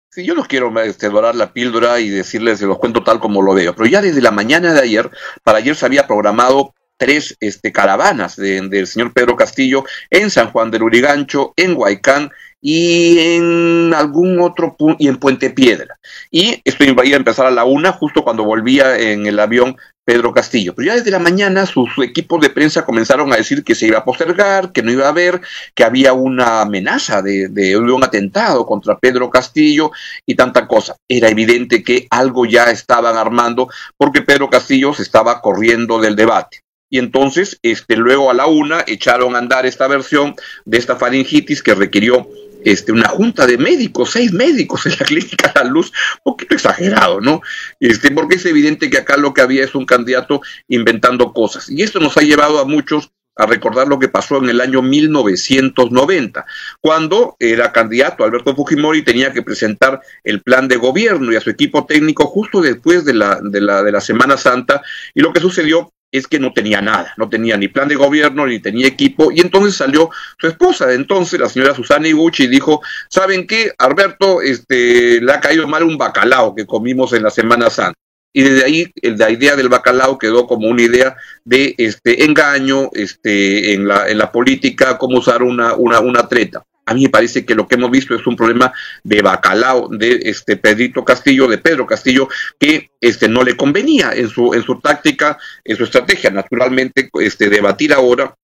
Sí, 0.09 0.23
yo 0.23 0.35
no 0.35 0.43
quiero 0.43 0.79
este, 0.81 1.09
dorar 1.09 1.33
la 1.33 1.51
píldora 1.53 1.99
y 1.99 2.09
decirles, 2.09 2.59
se 2.59 2.67
los 2.67 2.77
cuento 2.77 3.03
tal 3.03 3.19
como 3.19 3.41
lo 3.41 3.55
veo, 3.55 3.73
pero 3.73 3.87
ya 3.87 3.99
desde 3.99 4.21
la 4.21 4.29
mañana 4.29 4.71
de 4.71 4.79
ayer, 4.79 5.09
para 5.43 5.57
ayer 5.57 5.75
se 5.75 5.87
había 5.87 6.05
programado 6.05 6.75
tres 6.97 7.35
este, 7.39 7.71
caravanas 7.71 8.35
del 8.35 8.85
señor 8.85 9.11
Pedro 9.11 9.35
Castillo 9.35 9.85
en 10.11 10.29
San 10.29 10.51
Juan 10.51 10.69
del 10.69 10.83
Urigancho, 10.83 11.53
en 11.55 11.75
Huaycán 11.75 12.31
y 12.65 13.19
en 13.19 13.93
algún 13.93 14.39
otro 14.39 14.75
y 14.97 15.09
en 15.09 15.17
Puente 15.17 15.49
Piedra. 15.49 15.99
Y 16.31 16.61
esto 16.63 16.85
iba 16.85 17.03
a 17.03 17.05
empezar 17.05 17.45
a 17.45 17.51
la 17.51 17.65
una, 17.65 17.91
justo 17.91 18.23
cuando 18.23 18.45
volvía 18.45 18.97
en 18.97 19.27
el 19.27 19.37
avión 19.39 19.75
Pedro 20.05 20.33
Castillo. 20.33 20.73
Pero 20.73 20.87
ya 20.87 20.95
desde 20.95 21.11
la 21.11 21.19
mañana 21.19 21.65
sus 21.65 21.89
equipos 22.01 22.39
de 22.39 22.49
prensa 22.49 22.85
comenzaron 22.85 23.33
a 23.33 23.35
decir 23.35 23.65
que 23.65 23.75
se 23.75 23.87
iba 23.87 23.99
a 23.99 24.05
postergar, 24.05 24.71
que 24.71 24.81
no 24.81 24.91
iba 24.91 25.05
a 25.05 25.09
haber, 25.09 25.41
que 25.75 25.83
había 25.83 26.13
una 26.13 26.61
amenaza 26.61 27.21
de, 27.21 27.49
de, 27.49 27.75
un 27.77 28.03
atentado 28.03 28.65
contra 28.65 28.97
Pedro 28.97 29.29
Castillo 29.29 29.91
y 30.25 30.35
tanta 30.35 30.65
cosa. 30.65 30.95
Era 31.09 31.27
evidente 31.27 31.83
que 31.83 32.07
algo 32.11 32.45
ya 32.45 32.71
estaban 32.71 33.17
armando 33.17 33.67
porque 33.97 34.21
Pedro 34.21 34.49
Castillo 34.49 34.93
se 34.93 35.03
estaba 35.03 35.41
corriendo 35.41 35.99
del 35.99 36.15
debate. 36.15 36.61
Y 36.89 36.99
entonces, 36.99 37.57
este, 37.63 37.97
luego 37.97 38.29
a 38.29 38.35
la 38.35 38.45
una 38.45 38.83
echaron 38.85 39.35
a 39.35 39.39
andar 39.39 39.65
esta 39.65 39.87
versión 39.87 40.35
de 40.63 40.77
esta 40.77 40.95
faringitis 40.95 41.63
que 41.63 41.73
requirió 41.73 42.29
este, 42.63 42.91
una 42.91 43.09
junta 43.09 43.45
de 43.45 43.57
médicos, 43.57 44.11
seis 44.11 44.31
médicos 44.31 44.85
en 44.85 44.93
la 44.99 45.05
clínica 45.05 45.51
La 45.55 45.63
Luz, 45.63 45.91
un 46.23 46.33
poquito 46.33 46.55
exagerado, 46.55 47.21
¿no? 47.21 47.41
Este, 47.79 48.11
porque 48.11 48.35
es 48.35 48.45
evidente 48.45 48.89
que 48.89 48.97
acá 48.97 49.17
lo 49.17 49.33
que 49.33 49.41
había 49.41 49.63
es 49.63 49.75
un 49.75 49.85
candidato 49.85 50.41
inventando 50.67 51.33
cosas. 51.33 51.69
Y 51.69 51.81
esto 51.81 51.99
nos 51.99 52.17
ha 52.17 52.21
llevado 52.21 52.59
a 52.59 52.65
muchos 52.65 53.11
a 53.35 53.45
recordar 53.45 53.87
lo 53.87 53.99
que 53.99 54.09
pasó 54.09 54.37
en 54.37 54.49
el 54.49 54.61
año 54.61 54.81
1990, 54.81 56.45
cuando 56.81 57.35
era 57.39 57.71
candidato 57.71 58.23
Alberto 58.23 58.55
Fujimori 58.55 59.03
tenía 59.03 59.33
que 59.33 59.41
presentar 59.41 60.01
el 60.23 60.41
plan 60.41 60.67
de 60.67 60.77
gobierno 60.77 61.31
y 61.31 61.35
a 61.35 61.41
su 61.41 61.49
equipo 61.49 61.85
técnico 61.85 62.27
justo 62.27 62.61
después 62.61 63.05
de 63.05 63.15
la, 63.15 63.39
de 63.41 63.61
la, 63.61 63.81
de 63.81 63.91
la 63.91 64.01
Semana 64.01 64.37
Santa, 64.37 64.81
y 65.13 65.21
lo 65.21 65.33
que 65.33 65.39
sucedió 65.39 65.91
es 66.13 66.27
que 66.27 66.39
no 66.39 66.53
tenía 66.53 66.79
nada, 66.79 67.13
no 67.17 67.27
tenía 67.27 67.57
ni 67.57 67.67
plan 67.67 67.87
de 67.87 67.95
gobierno, 67.95 68.45
ni 68.45 68.59
tenía 68.59 68.87
equipo, 68.87 69.31
y 69.31 69.41
entonces 69.41 69.75
salió 69.75 70.11
su 70.39 70.47
esposa 70.47 70.93
entonces, 70.93 71.39
la 71.39 71.49
señora 71.49 71.73
Susana 71.73 72.07
Iguchi, 72.07 72.43
y 72.43 72.47
dijo, 72.47 72.81
¿saben 73.09 73.47
qué? 73.47 73.73
Alberto, 73.79 74.41
este, 74.41 75.19
le 75.19 75.33
ha 75.33 75.41
caído 75.41 75.67
mal 75.67 75.83
un 75.83 75.97
bacalao 75.97 76.53
que 76.53 76.67
comimos 76.67 77.13
en 77.13 77.23
la 77.23 77.31
Semana 77.31 77.69
Santa. 77.69 78.02
Y 78.33 78.41
desde 78.41 78.65
ahí 78.65 78.91
la 79.01 79.29
idea 79.29 79.55
del 79.55 79.69
bacalao 79.69 80.17
quedó 80.17 80.47
como 80.47 80.67
una 80.67 80.81
idea 80.81 81.15
de 81.45 81.75
este 81.77 82.25
engaño 82.25 82.89
este, 82.93 83.73
en, 83.73 83.87
la, 83.87 84.09
en 84.09 84.17
la 84.17 84.31
política, 84.31 84.97
cómo 84.97 85.19
usar 85.19 85.43
una, 85.43 85.75
una, 85.75 85.99
una 85.99 86.27
treta. 86.27 86.65
A 86.85 86.93
mí 86.93 87.03
me 87.03 87.09
parece 87.09 87.45
que 87.45 87.55
lo 87.55 87.67
que 87.67 87.75
hemos 87.75 87.91
visto 87.91 88.13
es 88.13 88.27
un 88.27 88.35
problema 88.35 88.73
de 89.03 89.21
bacalao 89.21 89.87
de 89.87 90.19
este 90.23 90.57
Pedrito 90.57 91.05
Castillo, 91.05 91.47
de 91.47 91.57
Pedro 91.57 91.85
Castillo, 91.85 92.27
que 92.59 92.89
este 92.99 93.29
no 93.29 93.43
le 93.43 93.55
convenía 93.55 94.11
en 94.13 94.27
su 94.27 94.53
en 94.53 94.63
su 94.63 94.79
táctica, 94.81 95.37
en 95.63 95.77
su 95.77 95.85
estrategia, 95.85 96.29
naturalmente, 96.29 97.09
este 97.21 97.49
debatir 97.49 97.93
ahora 97.93 98.35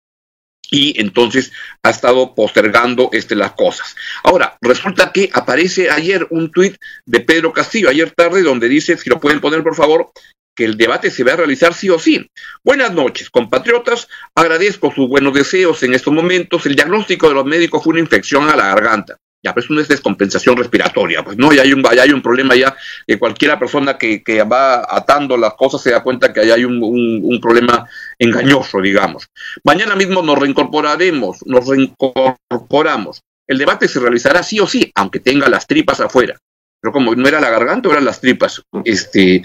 y 0.71 0.99
entonces 0.99 1.51
ha 1.83 1.89
estado 1.89 2.35
postergando 2.35 3.09
este, 3.11 3.35
las 3.35 3.53
cosas. 3.53 3.95
Ahora, 4.23 4.57
resulta 4.61 5.11
que 5.11 5.29
aparece 5.33 5.89
ayer 5.89 6.27
un 6.29 6.51
tuit 6.51 6.75
de 7.05 7.21
Pedro 7.21 7.53
Castillo, 7.53 7.89
ayer 7.89 8.11
tarde, 8.11 8.41
donde 8.41 8.69
dice, 8.69 8.97
si 8.97 9.09
lo 9.09 9.19
pueden 9.19 9.41
poner 9.41 9.63
por 9.63 9.75
favor, 9.75 10.11
que 10.55 10.65
el 10.65 10.77
debate 10.77 11.09
se 11.09 11.23
va 11.23 11.33
a 11.33 11.37
realizar 11.37 11.73
sí 11.73 11.89
o 11.89 11.97
sí. 11.97 12.29
Buenas 12.63 12.91
noches, 12.91 13.29
compatriotas. 13.29 14.09
Agradezco 14.35 14.91
sus 14.93 15.07
buenos 15.07 15.33
deseos 15.33 15.81
en 15.83 15.93
estos 15.93 16.13
momentos. 16.13 16.65
El 16.65 16.75
diagnóstico 16.75 17.29
de 17.29 17.35
los 17.35 17.45
médicos 17.45 17.81
fue 17.81 17.91
una 17.91 18.01
infección 18.01 18.49
a 18.49 18.57
la 18.57 18.67
garganta. 18.67 19.17
Ya, 19.41 19.53
pero 19.53 19.63
es 19.63 19.69
una 19.69 19.81
descompensación 19.83 20.57
respiratoria, 20.57 21.23
pues 21.23 21.37
no, 21.37 21.53
ya 21.53 21.61
hay 21.61 21.71
un, 21.71 21.81
hay 21.87 22.11
un 22.11 22.21
problema 22.21 22.57
ya, 22.57 22.75
que 23.07 23.17
cualquiera 23.17 23.57
persona 23.57 23.97
que, 23.97 24.21
que, 24.21 24.43
va 24.43 24.85
atando 24.89 25.37
las 25.37 25.53
cosas 25.53 25.81
se 25.81 25.91
da 25.91 26.03
cuenta 26.03 26.33
que 26.33 26.41
hay 26.41 26.65
un, 26.65 26.83
un, 26.83 27.21
un 27.23 27.39
problema 27.39 27.87
engañoso, 28.17 28.81
digamos. 28.81 29.29
Mañana 29.63 29.95
mismo 29.95 30.21
nos 30.21 30.37
reincorporaremos, 30.37 31.37
nos 31.45 31.65
reincorporamos. 31.67 33.21
El 33.47 33.57
debate 33.57 33.87
se 33.87 33.99
realizará 33.99 34.43
sí 34.43 34.59
o 34.59 34.67
sí, 34.67 34.91
aunque 34.93 35.21
tenga 35.21 35.47
las 35.47 35.65
tripas 35.65 36.01
afuera. 36.01 36.37
Pero 36.81 36.93
como 36.93 37.15
no 37.15 37.27
era 37.27 37.41
la 37.41 37.49
garganta, 37.49 37.89
eran 37.89 38.05
las 38.05 38.21
tripas. 38.21 38.61
Este, 38.85 39.41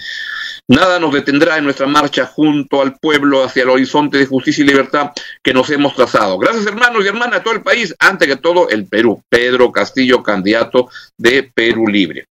Nada 0.67 0.99
nos 0.99 1.13
detendrá 1.13 1.59
en 1.59 1.65
nuestra 1.65 1.87
marcha 1.87 2.25
junto 2.25 2.81
al 2.81 2.97
pueblo 2.97 3.45
hacia 3.45 3.65
el 3.65 3.69
horizonte 3.69 4.17
de 4.17 4.27
justicia 4.27 4.65
y 4.65 4.69
libertad 4.69 5.11
que 5.43 5.53
nos 5.53 5.69
hemos 5.69 5.95
trazado. 5.95 6.39
Gracias 6.39 6.67
hermanos 6.67 7.05
y 7.05 7.09
hermanas 7.09 7.41
a 7.41 7.43
todo 7.43 7.55
el 7.55 7.63
país, 7.63 7.95
antes 7.99 8.27
que 8.27 8.37
todo 8.37 8.71
el 8.71 8.87
Perú. 8.87 9.23
Pedro 9.29 9.71
Castillo, 9.71 10.23
candidato 10.23 10.89
de 11.19 11.43
Perú 11.43 11.87
Libre. 11.87 12.29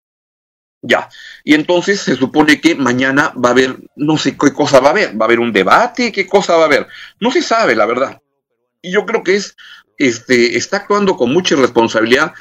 Ya, 0.81 1.09
y 1.43 1.53
entonces 1.53 2.01
se 2.01 2.15
supone 2.15 2.59
que 2.59 2.75
mañana 2.75 3.33
va 3.33 3.49
a 3.49 3.51
haber, 3.51 3.77
no 3.95 4.17
sé 4.17 4.35
qué 4.35 4.51
cosa 4.51 4.79
va 4.79 4.89
a 4.89 4.91
haber, 4.91 5.09
va 5.19 5.25
a 5.25 5.27
haber 5.27 5.39
un 5.39 5.53
debate, 5.53 6.11
qué 6.11 6.27
cosa 6.27 6.55
va 6.57 6.63
a 6.63 6.65
haber. 6.65 6.87
No 7.19 7.31
se 7.31 7.41
sabe, 7.41 7.75
la 7.75 7.85
verdad. 7.85 8.19
Y 8.81 8.91
yo 8.91 9.05
creo 9.05 9.23
que 9.23 9.35
es, 9.35 9.55
este, 9.97 10.57
está 10.57 10.77
actuando 10.77 11.15
con 11.15 11.31
mucha 11.31 11.55
responsabilidad 11.55 12.33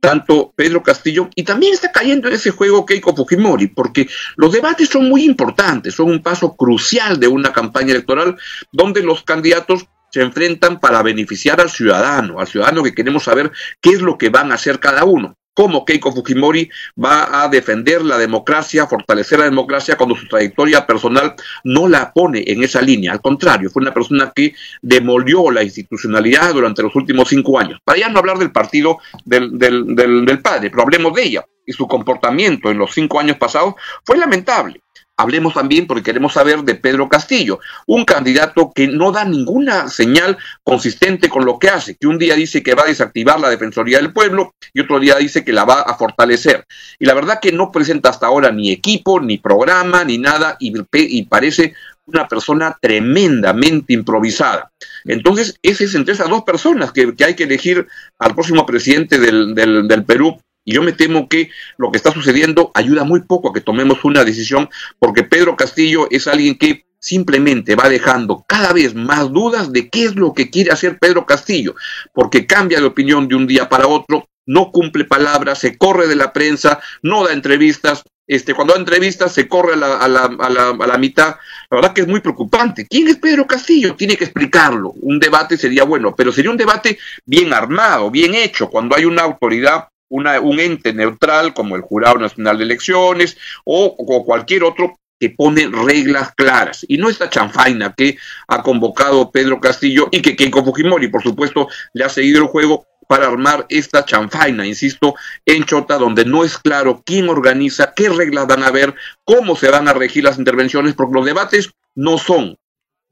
tanto 0.00 0.52
Pedro 0.54 0.82
Castillo, 0.82 1.28
y 1.34 1.42
también 1.42 1.74
está 1.74 1.90
cayendo 1.92 2.28
en 2.28 2.34
ese 2.34 2.50
juego 2.50 2.86
Keiko 2.86 3.14
Fujimori, 3.14 3.68
porque 3.68 4.08
los 4.36 4.52
debates 4.52 4.88
son 4.88 5.08
muy 5.08 5.24
importantes, 5.24 5.94
son 5.94 6.10
un 6.10 6.22
paso 6.22 6.56
crucial 6.56 7.18
de 7.18 7.28
una 7.28 7.52
campaña 7.52 7.92
electoral 7.92 8.36
donde 8.72 9.02
los 9.02 9.22
candidatos 9.22 9.86
se 10.10 10.22
enfrentan 10.22 10.80
para 10.80 11.02
beneficiar 11.02 11.60
al 11.60 11.70
ciudadano, 11.70 12.40
al 12.40 12.46
ciudadano 12.46 12.82
que 12.82 12.94
queremos 12.94 13.24
saber 13.24 13.52
qué 13.80 13.90
es 13.90 14.00
lo 14.00 14.16
que 14.16 14.30
van 14.30 14.52
a 14.52 14.54
hacer 14.54 14.80
cada 14.80 15.04
uno 15.04 15.36
cómo 15.58 15.84
Keiko 15.84 16.12
Fujimori 16.12 16.70
va 17.04 17.42
a 17.42 17.48
defender 17.48 18.00
la 18.02 18.16
democracia, 18.16 18.86
fortalecer 18.86 19.40
la 19.40 19.46
democracia 19.46 19.96
cuando 19.96 20.14
su 20.14 20.28
trayectoria 20.28 20.86
personal 20.86 21.34
no 21.64 21.88
la 21.88 22.12
pone 22.12 22.44
en 22.46 22.62
esa 22.62 22.80
línea. 22.80 23.10
Al 23.10 23.20
contrario, 23.20 23.68
fue 23.68 23.82
una 23.82 23.92
persona 23.92 24.32
que 24.32 24.54
demolió 24.82 25.50
la 25.50 25.64
institucionalidad 25.64 26.54
durante 26.54 26.80
los 26.80 26.94
últimos 26.94 27.30
cinco 27.30 27.58
años. 27.58 27.80
Para 27.82 27.98
ya 27.98 28.08
no 28.08 28.20
hablar 28.20 28.38
del 28.38 28.52
partido 28.52 28.98
del, 29.24 29.58
del, 29.58 29.96
del, 29.96 30.24
del 30.24 30.40
padre, 30.40 30.70
pero 30.70 30.84
hablemos 30.84 31.12
de 31.14 31.24
ella. 31.24 31.44
Y 31.66 31.72
su 31.72 31.88
comportamiento 31.88 32.70
en 32.70 32.78
los 32.78 32.94
cinco 32.94 33.18
años 33.18 33.36
pasados 33.36 33.74
fue 34.04 34.16
lamentable. 34.16 34.80
Hablemos 35.20 35.52
también, 35.52 35.88
porque 35.88 36.04
queremos 36.04 36.32
saber, 36.32 36.62
de 36.62 36.76
Pedro 36.76 37.08
Castillo, 37.08 37.58
un 37.86 38.04
candidato 38.04 38.70
que 38.72 38.86
no 38.86 39.10
da 39.10 39.24
ninguna 39.24 39.88
señal 39.88 40.38
consistente 40.62 41.28
con 41.28 41.44
lo 41.44 41.58
que 41.58 41.68
hace, 41.68 41.96
que 41.96 42.06
un 42.06 42.18
día 42.18 42.36
dice 42.36 42.62
que 42.62 42.76
va 42.76 42.84
a 42.84 42.86
desactivar 42.86 43.40
la 43.40 43.50
Defensoría 43.50 43.98
del 43.98 44.12
Pueblo 44.12 44.54
y 44.72 44.80
otro 44.80 45.00
día 45.00 45.16
dice 45.16 45.44
que 45.44 45.52
la 45.52 45.64
va 45.64 45.80
a 45.80 45.96
fortalecer. 45.96 46.64
Y 47.00 47.06
la 47.06 47.14
verdad 47.14 47.40
que 47.42 47.50
no 47.50 47.72
presenta 47.72 48.10
hasta 48.10 48.28
ahora 48.28 48.52
ni 48.52 48.70
equipo, 48.70 49.20
ni 49.20 49.38
programa, 49.38 50.04
ni 50.04 50.18
nada, 50.18 50.56
y, 50.60 51.22
parece 51.24 51.74
una 52.06 52.28
persona 52.28 52.78
tremendamente 52.80 53.94
improvisada. 53.94 54.70
Entonces, 55.04 55.58
ese 55.62 55.84
es 55.84 55.96
entre 55.96 56.14
esas 56.14 56.28
dos 56.28 56.44
personas 56.44 56.92
que, 56.92 57.12
hay 57.24 57.34
que 57.34 57.42
elegir 57.42 57.88
al 58.20 58.34
próximo 58.36 58.64
presidente 58.64 59.18
del, 59.18 59.52
del 59.54 60.04
Perú 60.04 60.38
y 60.68 60.74
yo 60.74 60.82
me 60.82 60.92
temo 60.92 61.30
que 61.30 61.50
lo 61.78 61.90
que 61.90 61.96
está 61.96 62.12
sucediendo 62.12 62.70
ayuda 62.74 63.02
muy 63.02 63.22
poco 63.22 63.48
a 63.48 63.52
que 63.54 63.62
tomemos 63.62 64.04
una 64.04 64.22
decisión, 64.22 64.68
porque 64.98 65.22
Pedro 65.22 65.56
Castillo 65.56 66.08
es 66.10 66.26
alguien 66.26 66.58
que 66.58 66.84
simplemente 67.00 67.74
va 67.74 67.88
dejando 67.88 68.44
cada 68.46 68.74
vez 68.74 68.94
más 68.94 69.32
dudas 69.32 69.72
de 69.72 69.88
qué 69.88 70.04
es 70.04 70.14
lo 70.14 70.34
que 70.34 70.50
quiere 70.50 70.70
hacer 70.70 70.98
Pedro 70.98 71.24
Castillo, 71.24 71.74
porque 72.12 72.46
cambia 72.46 72.80
de 72.80 72.84
opinión 72.84 73.28
de 73.28 73.34
un 73.34 73.46
día 73.46 73.70
para 73.70 73.86
otro, 73.86 74.28
no 74.44 74.70
cumple 74.70 75.06
palabras, 75.06 75.58
se 75.58 75.78
corre 75.78 76.06
de 76.06 76.16
la 76.16 76.34
prensa, 76.34 76.80
no 77.00 77.24
da 77.24 77.32
entrevistas, 77.32 78.02
este, 78.26 78.52
cuando 78.52 78.74
da 78.74 78.80
entrevistas 78.80 79.32
se 79.32 79.48
corre 79.48 79.72
a 79.72 79.76
la, 79.76 79.96
a, 79.96 80.06
la, 80.06 80.24
a, 80.24 80.50
la, 80.50 80.68
a 80.68 80.86
la 80.86 80.98
mitad. 80.98 81.36
La 81.70 81.76
verdad 81.76 81.94
que 81.94 82.02
es 82.02 82.06
muy 82.06 82.20
preocupante. 82.20 82.86
¿Quién 82.86 83.08
es 83.08 83.16
Pedro 83.16 83.46
Castillo? 83.46 83.94
Tiene 83.94 84.18
que 84.18 84.24
explicarlo. 84.24 84.90
Un 85.00 85.18
debate 85.18 85.56
sería 85.56 85.84
bueno, 85.84 86.14
pero 86.14 86.30
sería 86.30 86.50
un 86.50 86.58
debate 86.58 86.98
bien 87.24 87.54
armado, 87.54 88.10
bien 88.10 88.34
hecho, 88.34 88.68
cuando 88.68 88.94
hay 88.94 89.06
una 89.06 89.22
autoridad 89.22 89.88
una, 90.08 90.40
un 90.40 90.60
ente 90.60 90.92
neutral 90.92 91.54
como 91.54 91.76
el 91.76 91.82
Jurado 91.82 92.18
Nacional 92.18 92.58
de 92.58 92.64
Elecciones 92.64 93.36
o, 93.64 93.96
cualquier 94.24 94.64
otro 94.64 94.98
que 95.20 95.30
pone 95.30 95.66
reglas 95.66 96.32
claras 96.36 96.84
y 96.86 96.96
no 96.96 97.08
esta 97.08 97.28
chanfaina 97.28 97.92
que 97.96 98.16
ha 98.46 98.62
convocado 98.62 99.30
Pedro 99.32 99.60
Castillo 99.60 100.08
y 100.12 100.22
que 100.22 100.36
Keiko 100.36 100.64
Fujimori, 100.64 101.08
por 101.08 101.22
supuesto, 101.22 101.68
le 101.92 102.04
ha 102.04 102.08
seguido 102.08 102.42
el 102.42 102.48
juego 102.48 102.86
para 103.08 103.26
armar 103.26 103.66
esta 103.70 104.04
chanfaina, 104.04 104.66
insisto, 104.66 105.14
en 105.46 105.64
Chota, 105.64 105.96
donde 105.96 106.24
no 106.26 106.44
es 106.44 106.58
claro 106.58 107.02
quién 107.04 107.28
organiza, 107.30 107.94
qué 107.96 108.10
reglas 108.10 108.46
van 108.46 108.62
a 108.62 108.68
haber, 108.68 108.94
cómo 109.24 109.56
se 109.56 109.70
van 109.70 109.88
a 109.88 109.94
regir 109.94 110.24
las 110.24 110.38
intervenciones, 110.38 110.94
porque 110.94 111.14
los 111.14 111.24
debates 111.24 111.70
no 111.94 112.18
son 112.18 112.56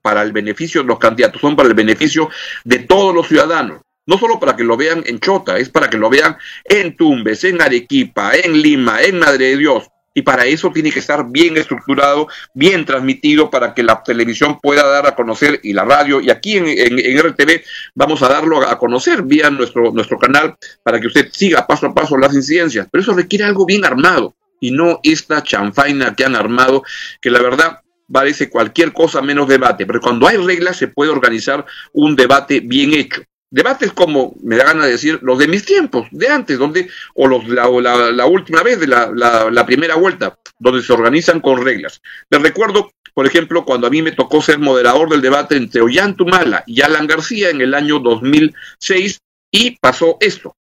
para 0.03 0.23
el 0.23 0.33
beneficio 0.33 0.83
de 0.83 0.89
los 0.89 0.99
candidatos, 0.99 1.41
son 1.41 1.57
para 1.57 1.69
el 1.69 1.75
beneficio 1.75 2.29
de 2.63 2.81
todos 2.81 3.15
los 3.15 3.27
ciudadanos. 3.27 3.81
No 4.07 4.19
solo 4.19 4.39
para 4.39 4.57
que 4.57 4.65
lo 4.65 4.77
vean 4.77 5.03
en 5.07 5.19
Chota, 5.21 5.59
es 5.59 5.69
para 5.69 5.91
que 5.91 5.99
lo 5.99 6.09
vean 6.09 6.37
en 6.65 6.97
Tumbes, 6.97 7.45
en 7.45 7.61
Arequipa, 7.61 8.37
en 8.37 8.63
Lima, 8.63 9.03
en 9.03 9.19
Madre 9.19 9.47
de 9.47 9.57
Dios, 9.57 9.91
y 10.17 10.23
para 10.23 10.47
eso 10.47 10.71
tiene 10.73 10.91
que 10.91 11.01
estar 11.01 11.27
bien 11.29 11.59
estructurado, 11.59 12.27
bien 12.55 12.87
transmitido 12.87 13.51
para 13.51 13.75
que 13.75 13.83
la 13.83 14.03
televisión 14.03 14.59
pueda 14.63 14.83
dar 14.83 15.07
a 15.07 15.15
conocer 15.15 15.61
y 15.63 15.75
la 15.75 15.85
radio. 15.85 16.23
Y 16.23 16.31
aquí 16.31 16.57
en, 16.57 17.19
RTV 17.19 17.63
vamos 17.95 18.23
a 18.23 18.29
darlo 18.29 18.67
a 18.67 18.79
conocer 18.79 19.25
vía 19.25 19.51
nuestro, 19.51 19.93
nuestro 19.93 20.19
canal 20.19 20.57
para 20.83 20.99
que 20.99 21.09
usted 21.09 21.29
siga 21.33 21.67
paso 21.67 21.89
a 21.89 21.95
paso 21.95 22.17
las 22.17 22.35
incidencias. 22.35 22.89
Pero 22.91 23.03
eso 23.03 23.13
requiere 23.13 23.45
algo 23.45 23.67
bien 23.67 23.85
armado. 23.85 24.35
Y 24.59 24.71
no 24.71 25.01
esta 25.03 25.43
chanfaina 25.43 26.17
que 26.17 26.25
han 26.25 26.35
armado 26.35 26.83
que 27.21 27.29
la 27.29 27.43
verdad 27.43 27.81
parece 28.11 28.49
cualquier 28.49 28.95
cosa 28.95 29.21
menos 29.21 29.49
debate, 29.49 29.85
pero 29.85 30.01
cuando 30.01 30.27
hay 30.27 30.39
reglas 30.39 30.79
se 30.79 30.89
puede 30.89 31.11
organizar 31.11 31.67
un 31.93 32.17
debate 32.17 32.61
bien 32.61 32.95
hecho 32.95 33.23
debates 33.51 33.93
como, 33.93 34.35
me 34.43 34.57
da 34.57 34.65
gana 34.65 34.87
de 34.87 34.93
decir, 34.93 35.19
los 35.23 35.39
de 35.39 35.49
mis 35.49 35.65
tiempos, 35.65 36.07
de 36.11 36.29
antes, 36.29 36.59
donde, 36.59 36.89
o 37.15 37.27
los, 37.27 37.47
la, 37.49 37.69
la, 38.13 38.27
última 38.27 38.63
vez 38.63 38.81
de 38.81 38.87
la, 38.87 39.11
la, 39.13 39.67
primera 39.67 39.95
vuelta, 39.95 40.39
donde 40.59 40.83
se 40.83 40.93
organizan 40.93 41.41
con 41.41 41.65
reglas. 41.65 42.03
Les 42.31 42.43
recuerdo, 42.43 42.91
por 43.15 43.27
ejemplo, 43.27 43.65
cuando 43.65 43.87
a 43.87 43.91
mí 43.91 44.03
me 44.03 44.13
tocó 44.13 44.43
ser 44.43 44.59
moderador 44.59 45.09
del 45.09 45.23
debate 45.23 45.57
entre 45.57 45.81
Ollantumala 45.81 46.65
y 46.67 46.83
Alan 46.83 47.07
García 47.07 47.51
en 47.51 47.61
el 47.61 47.75
año 47.75 47.99
2006, 48.01 49.21
y 49.51 49.79
pasó 49.79 50.19
esto. 50.21 50.57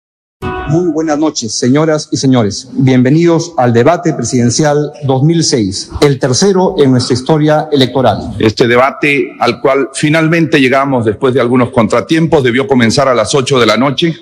Muy 0.72 0.90
buenas 0.90 1.18
noches, 1.18 1.52
señoras 1.52 2.08
y 2.10 2.16
señores. 2.16 2.66
Bienvenidos 2.72 3.52
al 3.58 3.74
debate 3.74 4.14
presidencial 4.14 4.90
2006, 5.04 5.90
el 6.00 6.18
tercero 6.18 6.76
en 6.78 6.92
nuestra 6.92 7.12
historia 7.12 7.68
electoral. 7.70 8.34
Este 8.38 8.66
debate 8.66 9.36
al 9.38 9.60
cual 9.60 9.90
finalmente 9.92 10.58
llegamos 10.62 11.04
después 11.04 11.34
de 11.34 11.42
algunos 11.42 11.72
contratiempos 11.72 12.42
debió 12.42 12.66
comenzar 12.66 13.06
a 13.06 13.12
las 13.12 13.34
8 13.34 13.60
de 13.60 13.66
la 13.66 13.76
noche, 13.76 14.16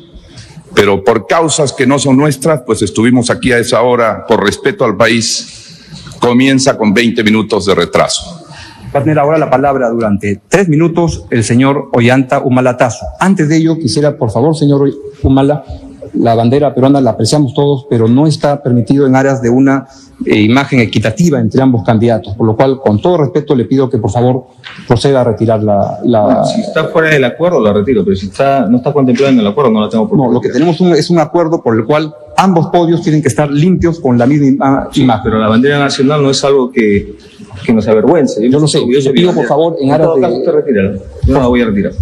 pero 0.74 1.04
por 1.04 1.28
causas 1.28 1.72
que 1.72 1.86
no 1.86 2.00
son 2.00 2.16
nuestras, 2.16 2.62
pues 2.66 2.82
estuvimos 2.82 3.30
aquí 3.30 3.52
a 3.52 3.58
esa 3.58 3.82
hora 3.82 4.26
por 4.26 4.42
respeto 4.42 4.84
al 4.84 4.96
país. 4.96 5.86
Comienza 6.18 6.76
con 6.76 6.92
20 6.92 7.22
minutos 7.22 7.66
de 7.66 7.76
retraso. 7.76 8.44
Va 8.92 8.98
a 8.98 9.02
tener 9.04 9.20
ahora 9.20 9.38
la 9.38 9.48
palabra 9.48 9.88
durante 9.88 10.40
tres 10.48 10.68
minutos 10.68 11.26
el 11.30 11.44
señor 11.44 11.90
Ollanta 11.92 12.40
Humalatazo. 12.40 13.06
Antes 13.20 13.48
de 13.48 13.58
ello, 13.58 13.78
quisiera, 13.78 14.16
por 14.16 14.32
favor, 14.32 14.56
señor 14.56 14.90
Humala, 15.22 15.64
la 16.14 16.34
bandera 16.34 16.74
peruana 16.74 17.00
la 17.00 17.10
apreciamos 17.10 17.54
todos, 17.54 17.86
pero 17.88 18.08
no 18.08 18.26
está 18.26 18.62
permitido 18.62 19.06
en 19.06 19.16
áreas 19.16 19.40
de 19.40 19.50
una 19.50 19.86
eh, 20.26 20.40
imagen 20.40 20.80
equitativa 20.80 21.40
entre 21.40 21.62
ambos 21.62 21.84
candidatos, 21.84 22.34
por 22.34 22.46
lo 22.46 22.56
cual, 22.56 22.80
con 22.80 23.00
todo 23.00 23.18
respeto, 23.18 23.54
le 23.54 23.64
pido 23.64 23.88
que 23.88 23.98
por 23.98 24.10
favor 24.10 24.44
proceda 24.86 25.22
a 25.22 25.24
retirar 25.24 25.62
la... 25.62 25.98
la... 26.04 26.44
si 26.44 26.60
está 26.60 26.84
fuera 26.88 27.10
del 27.10 27.24
acuerdo, 27.24 27.60
la 27.60 27.72
retiro, 27.72 28.04
pero 28.04 28.16
si 28.16 28.26
está, 28.26 28.66
no 28.66 28.78
está 28.78 28.92
contemplado 28.92 29.32
en 29.32 29.40
el 29.40 29.46
acuerdo, 29.46 29.70
no 29.70 29.80
la 29.80 29.88
tengo 29.88 30.08
por 30.08 30.18
No, 30.18 30.30
lo 30.30 30.40
que 30.40 30.50
tenemos 30.50 30.80
es 30.80 31.10
un 31.10 31.18
acuerdo 31.18 31.62
por 31.62 31.76
el 31.76 31.84
cual 31.84 32.14
ambos 32.36 32.66
podios 32.68 33.02
tienen 33.02 33.22
que 33.22 33.28
estar 33.28 33.50
limpios 33.50 34.00
con 34.00 34.18
la 34.18 34.26
misma 34.26 34.46
imagen. 34.92 35.10
Pero 35.22 35.38
la 35.38 35.48
bandera 35.48 35.78
nacional 35.78 36.22
no 36.22 36.30
es 36.30 36.42
algo 36.44 36.70
que, 36.70 37.16
que 37.64 37.72
nos 37.72 37.86
avergüence. 37.88 38.48
Yo, 38.50 38.58
lo 38.58 38.68
sé, 38.68 38.80
yo 39.00 39.12
pido 39.12 39.32
por 39.32 39.46
favor 39.46 39.76
en 39.80 39.90
áreas 39.90 40.14
de... 40.16 41.00
Yo 41.24 41.34
no 41.34 41.40
la 41.40 41.46
voy 41.46 41.62
a 41.62 41.66
retirar. 41.66 41.92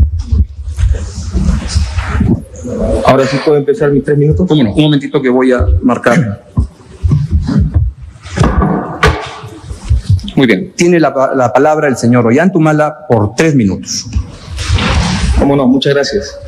Ahora 3.07 3.27
sí 3.27 3.37
puedo 3.45 3.59
empezar 3.59 3.91
mis 3.91 4.05
tres 4.05 4.19
minutos. 4.19 4.51
Un 4.51 4.75
momentito 4.75 5.21
que 5.21 5.29
voy 5.29 5.53
a 5.53 5.67
marcar. 5.83 6.45
Muy 10.37 10.47
bien. 10.47 10.73
Tiene 10.77 11.01
la, 11.01 11.33
la 11.35 11.53
palabra 11.53 11.89
el 11.89 11.97
señor 11.97 12.27
Ollantumala 12.27 13.07
por 13.09 13.35
tres 13.35 13.55
minutos. 13.55 14.07
Cómo 15.39 15.57
no, 15.57 15.67
muchas 15.67 15.95
gracias. 15.95 16.39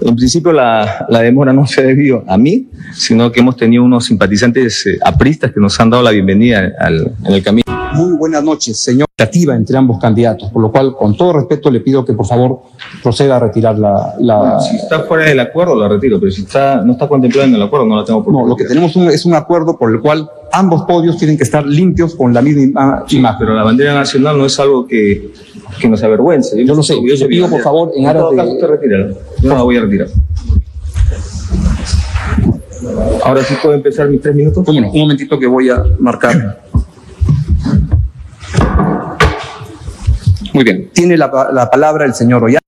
En 0.00 0.16
principio 0.16 0.52
la, 0.52 1.06
la, 1.08 1.20
demora 1.20 1.52
no 1.52 1.66
se 1.66 1.80
ha 1.80 1.84
debido 1.84 2.24
a 2.26 2.36
mí, 2.36 2.68
sino 2.92 3.30
que 3.30 3.40
hemos 3.40 3.56
tenido 3.56 3.84
unos 3.84 4.06
simpatizantes 4.06 4.86
eh, 4.86 4.98
apristas 5.04 5.52
que 5.52 5.60
nos 5.60 5.78
han 5.78 5.90
dado 5.90 6.02
la 6.02 6.10
bienvenida 6.10 6.72
al, 6.78 7.12
en 7.24 7.32
el 7.32 7.42
camino. 7.42 7.71
Muy 7.94 8.12
buenas 8.16 8.42
noches, 8.42 8.76
señor. 8.78 9.06
entre 9.18 9.76
ambos 9.76 9.98
candidatos, 10.00 10.50
por 10.50 10.62
lo 10.62 10.72
cual, 10.72 10.94
con 10.96 11.16
todo 11.16 11.34
respeto, 11.34 11.70
le 11.70 11.80
pido 11.80 12.04
que 12.04 12.12
por 12.12 12.26
favor 12.26 12.60
proceda 13.02 13.36
a 13.36 13.38
retirar 13.38 13.78
la. 13.78 14.14
la... 14.18 14.60
si 14.60 14.76
está 14.76 15.00
fuera 15.00 15.24
del 15.24 15.40
acuerdo, 15.40 15.74
la 15.74 15.88
retiro, 15.88 16.18
pero 16.18 16.32
si 16.32 16.42
está, 16.42 16.82
no 16.82 16.92
está 16.92 17.08
contemplado 17.08 17.48
en 17.48 17.54
el 17.54 17.62
acuerdo, 17.62 17.86
no 17.86 17.96
la 17.96 18.04
tengo 18.04 18.24
por 18.24 18.32
No, 18.32 18.46
lo 18.46 18.56
que 18.56 18.64
tenemos 18.64 18.94
es 18.96 19.24
un 19.24 19.34
acuerdo 19.34 19.78
por 19.78 19.90
el 19.90 20.00
cual 20.00 20.28
ambos 20.52 20.82
podios 20.82 21.16
tienen 21.16 21.36
que 21.36 21.44
estar 21.44 21.66
limpios 21.66 22.14
con 22.14 22.32
la 22.34 22.42
misma 22.42 23.04
imagen. 23.08 23.38
Pero 23.38 23.54
la 23.54 23.62
bandera 23.62 23.94
nacional 23.94 24.38
no 24.38 24.46
es 24.46 24.58
algo 24.58 24.86
que, 24.86 25.32
que 25.80 25.88
nos 25.88 26.02
avergüence. 26.02 26.64
Yo 26.64 26.74
lo 26.74 26.82
sé, 26.82 26.94
yo 26.94 27.28
pido 27.28 27.48
por 27.48 27.60
favor 27.60 27.92
en, 27.94 28.06
áreas 28.06 28.30
de. 28.30 29.16
Yo 29.40 29.48
no 29.48 29.54
la 29.54 29.62
voy 29.62 29.76
a 29.76 29.80
retirar. 29.82 30.08
Ahora 33.24 33.42
sí 33.42 33.54
puedo 33.62 33.74
empezar 33.74 34.08
mis 34.08 34.20
tres 34.20 34.34
minutos. 34.34 34.66
Un 34.66 34.90
momentito 34.92 35.38
que 35.38 35.46
voy 35.46 35.70
a 35.70 35.84
marcar. 35.98 36.62
Muy 40.52 40.64
bien. 40.64 40.90
Tiene 40.92 41.16
la, 41.16 41.30
palabra 41.70 42.04
el 42.04 42.14
señor 42.14 42.44
Ollanta. 42.44 42.60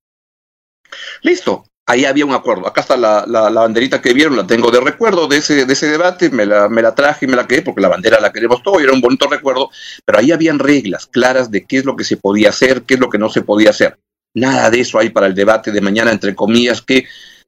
Listo. 1.23 1.65
Ahí 1.87 2.07
había 2.07 2.25
un 2.25 2.33
acuerdo. 2.33 2.67
Acá 2.67 2.81
está 2.81 2.97
la, 2.97 3.27
banderita 3.27 4.01
que 4.01 4.15
vieron, 4.15 4.37
la 4.37 4.47
tengo 4.47 4.71
de 4.71 4.81
recuerdo 4.81 5.29
de 5.29 5.37
ese, 5.37 5.67
de 5.67 5.73
ese 5.73 5.87
debate, 5.87 6.31
me 6.31 6.47
la, 6.47 6.71
me 6.71 6.81
la 6.81 6.95
traje 6.95 7.27
y 7.27 7.29
me 7.29 7.37
la 7.37 7.47
quedé 7.47 7.61
porque 7.61 7.83
la 7.83 7.89
bandera 7.89 8.21
la 8.21 8.33
queremos 8.33 8.63
todo 8.63 8.81
y 8.81 8.85
era 8.85 8.93
un 8.95 9.03
bonito 9.03 9.29
recuerdo, 9.29 9.69
pero 10.07 10.19
ahí 10.19 10.33
habían 10.33 10.59
reglas 10.59 11.07
claras 11.07 11.51
de 11.51 11.67
qué 11.67 11.77
es 11.77 11.85
lo 11.85 11.95
que 11.95 12.05
se 12.05 12.17
podía 12.17 12.49
hacer, 12.49 12.85
qué 12.85 12.95
es 12.95 13.01
lo 13.01 13.11
que 13.11 13.19
no 13.19 13.29
se 13.29 13.43
podía 13.43 13.69
hacer. 13.69 13.99
Nada 14.33 14.71
de 14.71 14.81
eso 14.81 14.99
hay 14.99 15.11
para 15.11 15.27
el 15.27 15.35
debate 15.35 15.73
de 15.73 15.81
mañana, 15.83 16.11
entre 16.11 16.35
comillas, 16.35 16.81
que 16.81 17.05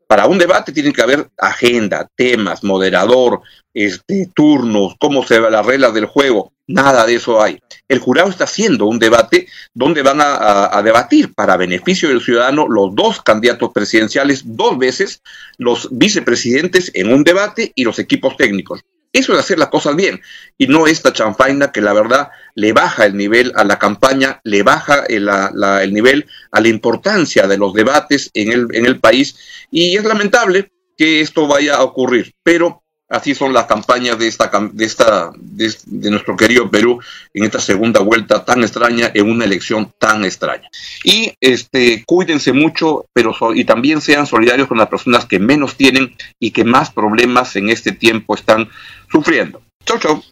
para 0.07 0.27
un 0.27 0.39
debate 0.39 0.73
tiene 0.73 0.93
que 0.93 1.03
haber 1.03 1.29
agenda, 1.37 2.09
temas, 2.15 2.63
moderador, 2.63 3.41
este, 3.75 4.31
turnos, 4.35 4.95
cómo 4.99 5.25
se 5.25 5.41
ve 5.41 5.51
las 5.51 5.67
reglas 5.67 5.95
del 5.95 6.07
juego. 6.07 6.53
Nada 6.69 7.07
de 7.07 7.15
eso 7.15 7.41
hay. 7.41 7.61
El 7.89 8.01
jurado 8.01 8.29
está 8.29 8.45
haciendo 8.45 8.87
un 8.87 8.99
debate 8.99 9.47
donde 9.73 10.03
van 10.03 10.19
a, 10.21 10.83
debatir 10.83 11.33
para 11.33 11.57
beneficio 11.57 12.09
del 12.09 12.21
ciudadano 12.21 12.67
los 12.69 12.95
dos 12.95 13.23
candidatos 13.23 13.71
presidenciales 13.73 14.43
dos 14.45 14.77
veces, 14.77 15.23
los 15.59 15.89
vicepresidentes 15.93 16.91
en 16.95 17.13
un 17.13 17.23
debate 17.23 17.73
y 17.75 17.85
los 17.85 17.99
equipos 17.99 18.37
técnicos. 18.37 18.81
Eso 19.17 19.33
es 19.33 19.39
hacer 19.39 19.59
las 19.59 19.71
cosas 19.71 19.97
bien. 19.97 20.21
Y 20.59 20.67
no 20.67 20.87
esta 20.87 21.11
chanfaina 21.11 21.73
que 21.73 21.81
la 21.81 21.95
verdad 21.95 22.29
le 22.55 22.75
baja 22.75 23.07
el 23.07 23.17
nivel 23.17 23.51
a 23.57 23.65
la 23.65 23.79
campaña, 23.79 24.41
le 24.45 24.63
baja 24.63 25.05
el, 25.09 25.27
el 25.29 25.95
nivel 25.95 26.27
a 26.51 26.61
la 26.61 26.69
importancia 26.69 27.47
de 27.47 27.57
los 27.57 27.73
debates 27.73 28.31
en 28.35 28.53
el, 28.53 28.67
en 28.73 28.85
el 28.85 29.01
país. 29.01 29.39
Y 29.71 29.97
es 29.97 30.05
lamentable 30.05 30.71
que 30.99 31.23
esto 31.23 31.47
vaya 31.47 31.77
a 31.77 31.83
ocurrir, 31.83 32.35
pero 32.43 32.83
Así 33.09 33.37
son 33.37 33.53
las 33.53 33.67
campañas 33.67 34.19
de 34.19 34.27
esta, 34.27 34.51
de 34.73 34.85
esta, 34.85 35.31
de, 35.37 36.11
nuestro 36.11 36.37
querido 36.37 36.69
Perú 36.69 37.01
en 37.35 37.45
esta 37.45 37.61
segunda 37.61 38.01
vuelta 38.01 38.45
tan 38.45 38.63
extraña, 38.63 39.13
en 39.15 39.31
una 39.31 39.45
elección 39.45 39.93
tan 39.99 40.25
extraña. 40.25 40.69
Y 41.05 41.33
este, 41.41 42.03
cuídense 42.05 42.53
mucho, 42.53 43.07
pero 43.13 43.33
y 43.55 43.65
también 43.65 44.01
sean 44.01 44.27
solidarios 44.27 44.67
con 44.67 44.79
las 44.79 44.89
personas 44.89 45.25
que 45.25 45.39
menos 45.39 45.77
tienen 45.77 46.17
y 46.41 46.51
que 46.51 46.65
más 46.65 46.91
problemas 46.91 47.55
en 47.55 47.69
este 47.69 47.93
tiempo 47.93 48.35
están 48.35 48.69
sufriendo. 49.11 49.63
Chau, 49.85 49.99
chau. 50.01 50.23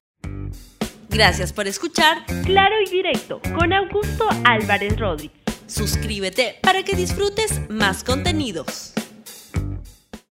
Gracias 1.11 1.53
por 1.53 1.69
escuchar 1.69 2.27
Claro 2.45 2.75
y 2.85 2.91
Directo 2.91 3.41
con 3.55 3.73
Augusto 3.73 4.27
Álvarez 4.43 4.99
Rodríguez. 4.99 5.39
Suscríbete 5.69 6.57
para 6.61 6.83
que 6.83 6.97
disfrutes 6.97 7.61
más 7.71 8.03
contenidos. 8.03 8.95